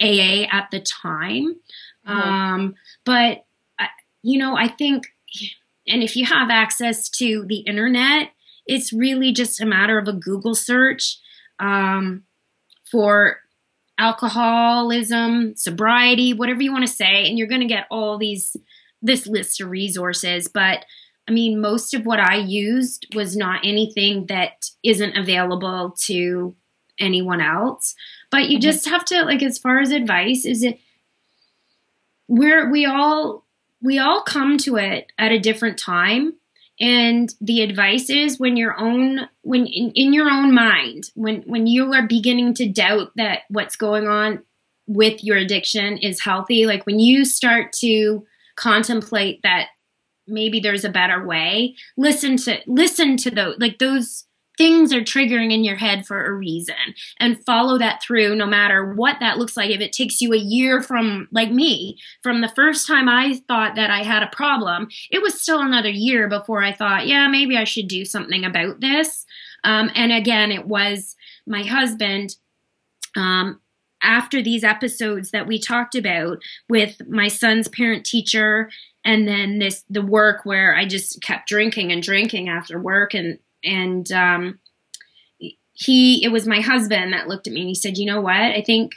[0.01, 1.55] AA at the time.
[2.07, 2.11] Mm-hmm.
[2.11, 3.45] Um, but,
[4.21, 5.07] you know, I think,
[5.87, 8.31] and if you have access to the internet,
[8.65, 11.17] it's really just a matter of a Google search
[11.59, 12.23] um,
[12.91, 13.37] for
[13.97, 18.55] alcoholism, sobriety, whatever you want to say, and you're going to get all these
[19.01, 20.47] this list of resources.
[20.47, 20.85] But
[21.27, 26.55] I mean, most of what I used was not anything that isn't available to
[26.99, 27.95] anyone else.
[28.31, 28.61] But you mm-hmm.
[28.61, 30.79] just have to like as far as advice is it
[32.27, 33.45] we're we all
[33.81, 36.33] we all come to it at a different time
[36.79, 41.65] and the advice is when your own when in, in your own mind when when
[41.67, 44.43] you are beginning to doubt that what's going on
[44.87, 48.25] with your addiction is healthy like when you start to
[48.55, 49.67] contemplate that
[50.27, 54.25] maybe there's a better way listen to listen to those like those
[54.57, 56.75] things are triggering in your head for a reason.
[57.19, 59.69] And follow that through no matter what that looks like.
[59.69, 63.75] If it takes you a year from like me from the first time i thought
[63.75, 67.57] that i had a problem it was still another year before i thought yeah maybe
[67.57, 69.25] i should do something about this.
[69.63, 72.35] Um, and again it was my husband
[73.15, 73.59] um,
[74.03, 76.37] after these episodes that we talked about
[76.69, 78.69] with my son's parent teacher
[79.03, 83.39] and then this the work where I just kept drinking and drinking after work and
[83.63, 84.59] and um,
[85.73, 88.35] he it was my husband that looked at me and he said, "You know what?
[88.35, 88.93] I think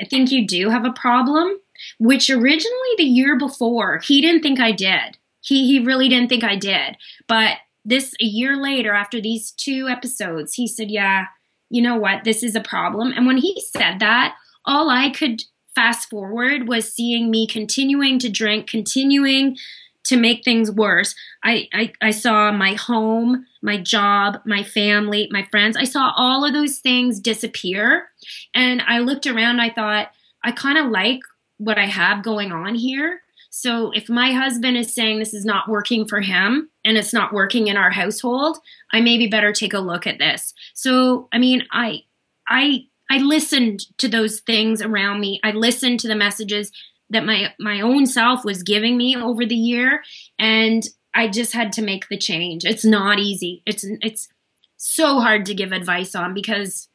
[0.00, 1.58] I think you do have a problem."
[1.98, 5.18] Which originally the year before he didn't think I did.
[5.40, 6.96] He he really didn't think I did.
[7.28, 11.26] But this a year later after these two episodes, he said, "Yeah,
[11.68, 12.24] you know what?
[12.24, 14.34] This is a problem." And when he said that,
[14.64, 15.42] all I could
[15.74, 19.56] fast forward was seeing me continuing to drink, continuing
[20.04, 21.14] to make things worse.
[21.42, 25.76] I, I, I saw my home, my job, my family, my friends.
[25.76, 28.08] I saw all of those things disappear.
[28.54, 30.10] And I looked around, I thought,
[30.42, 31.20] I kind of like
[31.58, 33.22] what I have going on here.
[33.56, 37.32] So if my husband is saying this is not working for him and it's not
[37.32, 38.58] working in our household,
[38.92, 40.52] I maybe better take a look at this.
[40.74, 42.00] So I mean, I
[42.48, 45.40] I I listened to those things around me.
[45.44, 46.72] I listened to the messages
[47.14, 50.02] that my my own self was giving me over the year.
[50.38, 50.82] And
[51.14, 52.64] I just had to make the change.
[52.64, 53.62] It's not easy.
[53.66, 54.28] It's it's
[54.76, 56.88] so hard to give advice on because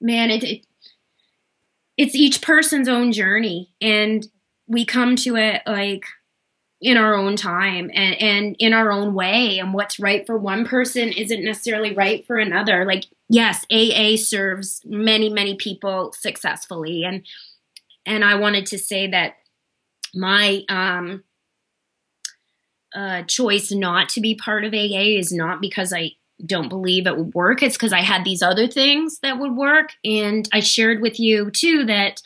[0.00, 0.66] man, it, it
[1.96, 3.70] it's each person's own journey.
[3.80, 4.26] And
[4.66, 6.04] we come to it like
[6.80, 9.58] in our own time and, and in our own way.
[9.58, 12.84] And what's right for one person isn't necessarily right for another.
[12.84, 17.04] Like yes aa serves many many people successfully.
[17.04, 17.26] And
[18.06, 19.36] and i wanted to say that
[20.14, 21.22] my um
[22.94, 26.10] uh, choice not to be part of aa is not because i
[26.46, 29.90] don't believe it would work it's because i had these other things that would work
[30.04, 32.20] and i shared with you too that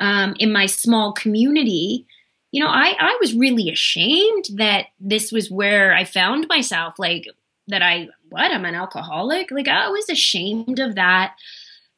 [0.00, 2.06] um, in my small community
[2.54, 7.26] you know, I, I was really ashamed that this was where I found myself, like
[7.66, 9.50] that I, what, I'm an alcoholic?
[9.50, 11.34] Like I was ashamed of that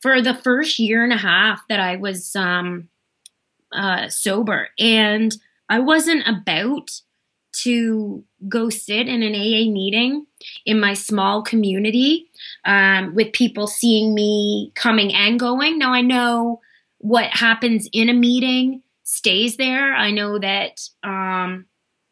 [0.01, 2.88] for the first year and a half that I was um,
[3.73, 4.69] uh, sober.
[4.79, 5.37] And
[5.69, 6.91] I wasn't about
[7.62, 10.27] to go sit in an AA meeting
[10.67, 12.31] in my small community
[12.64, 15.79] um, with people seeing me coming and going.
[15.79, 16.61] Now I know
[16.99, 19.95] what happens in a meeting stays there.
[19.95, 21.67] I know that um,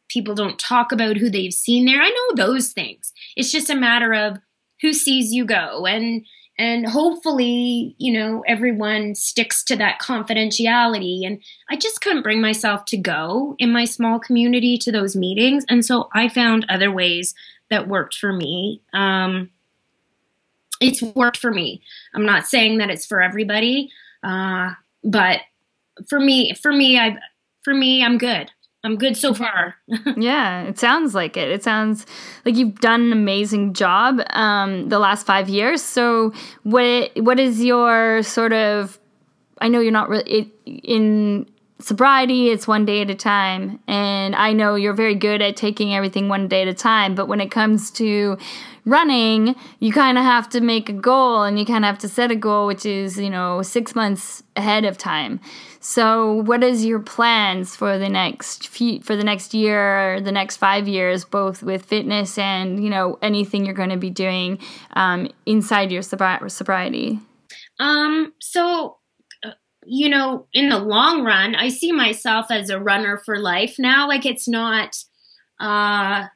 [0.08, 2.00] people don't talk about who they've seen there.
[2.00, 3.12] I know those things.
[3.36, 4.38] It's just a matter of
[4.80, 6.24] who sees you go and
[6.58, 11.26] and hopefully you know everyone sticks to that confidentiality.
[11.26, 15.64] And i just couldn't bring myself to go in my small community to those meetings.
[15.68, 17.34] And so i found other ways
[17.70, 18.82] that worked for me.
[18.92, 19.50] Um,
[20.80, 21.82] it's worked for me.
[22.14, 23.90] I'm not saying that it's for everybody
[24.24, 24.70] uh,
[25.04, 25.40] but
[26.08, 27.18] for me, for me, I,
[27.62, 28.50] for me, I'm good.
[28.84, 29.76] I'm good so far.
[30.16, 31.48] yeah, it sounds like it.
[31.50, 32.04] It sounds
[32.44, 35.82] like you've done an amazing job um, the last five years.
[35.82, 36.32] So,
[36.64, 39.00] what what is your sort of?
[39.60, 41.46] I know you're not really in
[41.80, 42.50] sobriety.
[42.50, 46.28] It's one day at a time, and I know you're very good at taking everything
[46.28, 47.14] one day at a time.
[47.14, 48.36] But when it comes to
[48.84, 52.08] running, you kind of have to make a goal, and you kind of have to
[52.08, 55.40] set a goal, which is you know six months ahead of time.
[55.86, 60.56] So, what is your plans for the next few, for the next year the next
[60.56, 64.60] five years, both with fitness and you know anything you're going to be doing
[64.96, 67.20] um, inside your sobri- sobriety?
[67.78, 68.32] Um.
[68.40, 68.96] So,
[69.44, 69.50] uh,
[69.84, 74.08] you know, in the long run, I see myself as a runner for life now.
[74.08, 74.96] Like it's not.
[75.60, 76.28] Uh,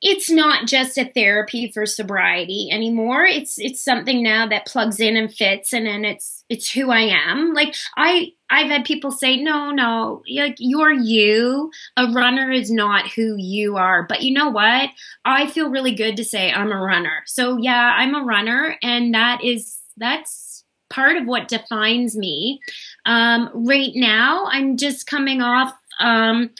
[0.00, 3.24] it's not just a therapy for sobriety anymore.
[3.24, 7.00] It's it's something now that plugs in and fits and then it's it's who I
[7.00, 7.52] am.
[7.52, 11.70] Like I I've had people say, "No, no, like you're you.
[11.96, 14.90] A runner is not who you are." But you know what?
[15.24, 17.22] I feel really good to say I'm a runner.
[17.26, 22.60] So yeah, I'm a runner and that is that's part of what defines me.
[23.04, 26.50] Um, right now, I'm just coming off um,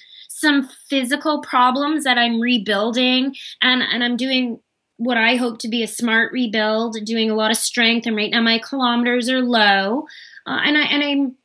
[0.40, 4.60] some physical problems that I'm rebuilding and, and I'm doing
[4.96, 8.06] what I hope to be a smart rebuild, doing a lot of strength.
[8.06, 10.06] And right now my kilometers are low.
[10.46, 11.36] Uh, and I and I'm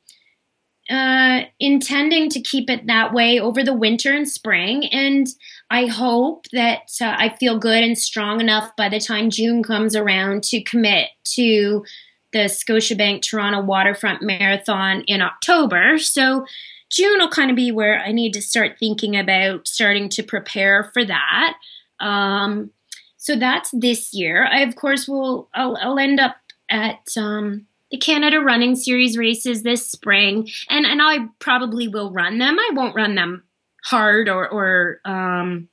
[0.89, 4.85] uh, intending to keep it that way over the winter and spring.
[4.87, 5.27] And
[5.69, 9.95] I hope that uh, I feel good and strong enough by the time June comes
[9.95, 11.85] around to commit to
[12.33, 15.99] the Scotiabank Toronto Waterfront Marathon in October.
[15.99, 16.45] So
[16.93, 20.91] June will kind of be where I need to start thinking about starting to prepare
[20.93, 21.55] for that.
[21.99, 22.71] Um,
[23.17, 24.45] so that's this year.
[24.45, 26.35] I of course will I'll, I'll end up
[26.69, 32.37] at um, the Canada Running Series races this spring, and and I probably will run
[32.37, 32.59] them.
[32.59, 33.43] I won't run them
[33.85, 35.69] hard or or um,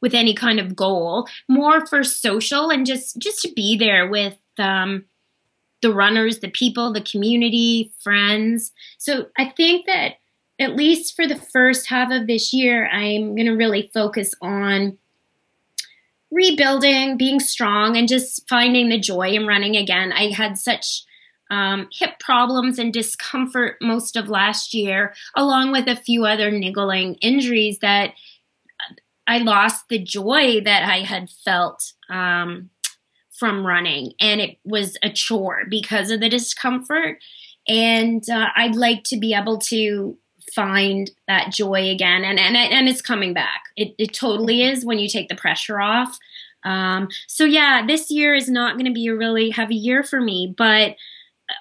[0.00, 1.28] with any kind of goal.
[1.48, 5.04] More for social and just just to be there with um,
[5.82, 8.72] the runners, the people, the community, friends.
[8.98, 10.14] So I think that
[10.58, 14.98] at least for the first half of this year, I'm going to really focus on
[16.30, 20.12] rebuilding, being strong, and just finding the joy in running again.
[20.12, 21.02] I had such
[21.50, 27.14] um, hip problems and discomfort most of last year, along with a few other niggling
[27.16, 28.12] injuries that
[29.26, 32.70] I lost the joy that I had felt um,
[33.30, 34.12] from running.
[34.20, 37.18] And it was a chore because of the discomfort.
[37.66, 40.18] And uh, I'd like to be able to
[40.54, 43.64] find that joy again and and and it's coming back.
[43.76, 46.18] It, it totally is when you take the pressure off.
[46.64, 50.18] Um, so yeah this year is not going to be a really heavy year for
[50.18, 50.96] me but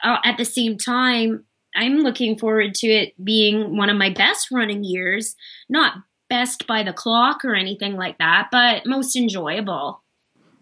[0.02, 1.44] uh, at the same time
[1.76, 5.36] i'm looking forward to it being one of my best running years.
[5.68, 5.96] Not
[6.30, 10.03] best by the clock or anything like that but most enjoyable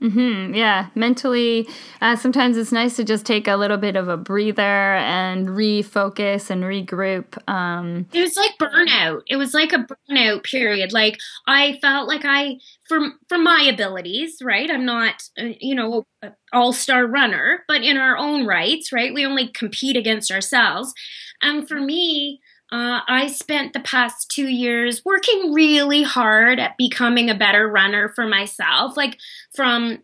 [0.02, 1.70] Mm-hmm, yeah, mentally,
[2.02, 6.50] uh, sometimes it's nice to just take a little bit of a breather and refocus
[6.50, 7.38] and regroup.
[7.48, 9.22] Um, it was like burnout.
[9.28, 10.92] It was like a burnout period.
[10.92, 12.58] Like I felt like I,
[12.90, 14.72] from from my abilities, right?
[14.72, 16.08] I'm not, uh, you know,
[16.52, 19.14] all star runner, but in our own rights, right?
[19.14, 20.94] We only compete against ourselves.
[21.44, 22.42] And for me,
[22.72, 28.10] uh, I spent the past two years working really hard at becoming a better runner
[28.10, 29.18] for myself, like
[29.54, 30.00] from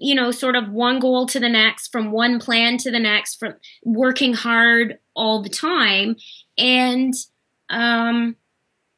[0.00, 3.34] you know, sort of one goal to the next, from one plan to the next,
[3.34, 6.16] from working hard all the time.
[6.56, 7.12] And
[7.68, 8.34] um,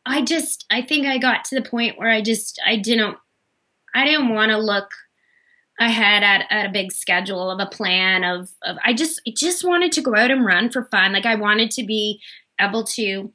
[0.07, 3.17] I just, I think I got to the point where I just, I didn't,
[3.93, 4.93] I didn't want to look
[5.81, 9.65] ahead at, at a big schedule of a plan of, of I just, I just
[9.65, 11.13] wanted to go out and run for fun.
[11.13, 12.21] Like I wanted to be
[12.63, 13.33] able to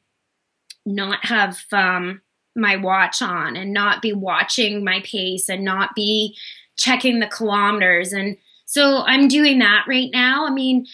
[0.86, 2.22] not have um,
[2.56, 6.36] my watch on and not be watching my pace and not be
[6.78, 8.14] checking the kilometers.
[8.14, 10.48] And so I'm doing that right now.
[10.48, 10.86] I mean,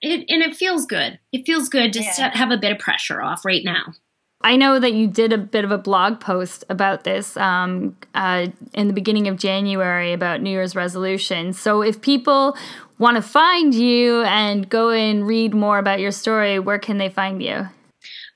[0.00, 1.18] it, and it feels good.
[1.32, 2.30] It feels good just yeah.
[2.30, 3.94] to have a bit of pressure off right now.
[4.40, 8.46] I know that you did a bit of a blog post about this um, uh,
[8.72, 11.58] in the beginning of January about New Year's resolutions.
[11.58, 12.56] So if people
[12.98, 17.08] want to find you and go and read more about your story, where can they
[17.08, 17.66] find you?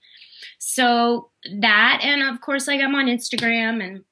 [0.60, 1.29] So
[1.60, 4.04] that, and of course, like I'm on Instagram and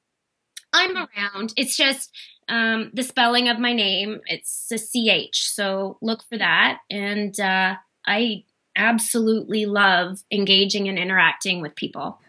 [0.74, 1.54] I'm around.
[1.58, 2.12] It's just
[2.50, 4.22] um, the spelling of my name.
[4.28, 5.36] It's a CH.
[5.36, 6.80] So look for that.
[6.90, 7.76] And uh,
[8.06, 8.44] I
[8.76, 12.20] absolutely love engaging and interacting with people.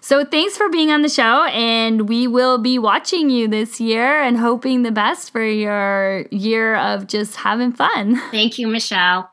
[0.00, 4.20] So thanks for being on the show, and we will be watching you this year
[4.20, 8.20] and hoping the best for your year of just having fun.
[8.32, 9.31] Thank you, Michelle.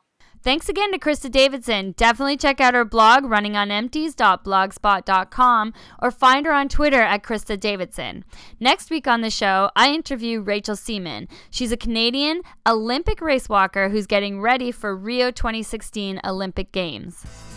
[0.50, 1.94] Thanks again to Christa Davidson.
[1.96, 8.26] Definitely check out her blog, runningonempties.blogspot.com, or find her on Twitter at Christa Davidson.
[8.60, 11.28] Next week on the show, I interview Rachel Seaman.
[11.52, 17.49] She's a Canadian Olympic race walker who's getting ready for Rio 2016 Olympic Games.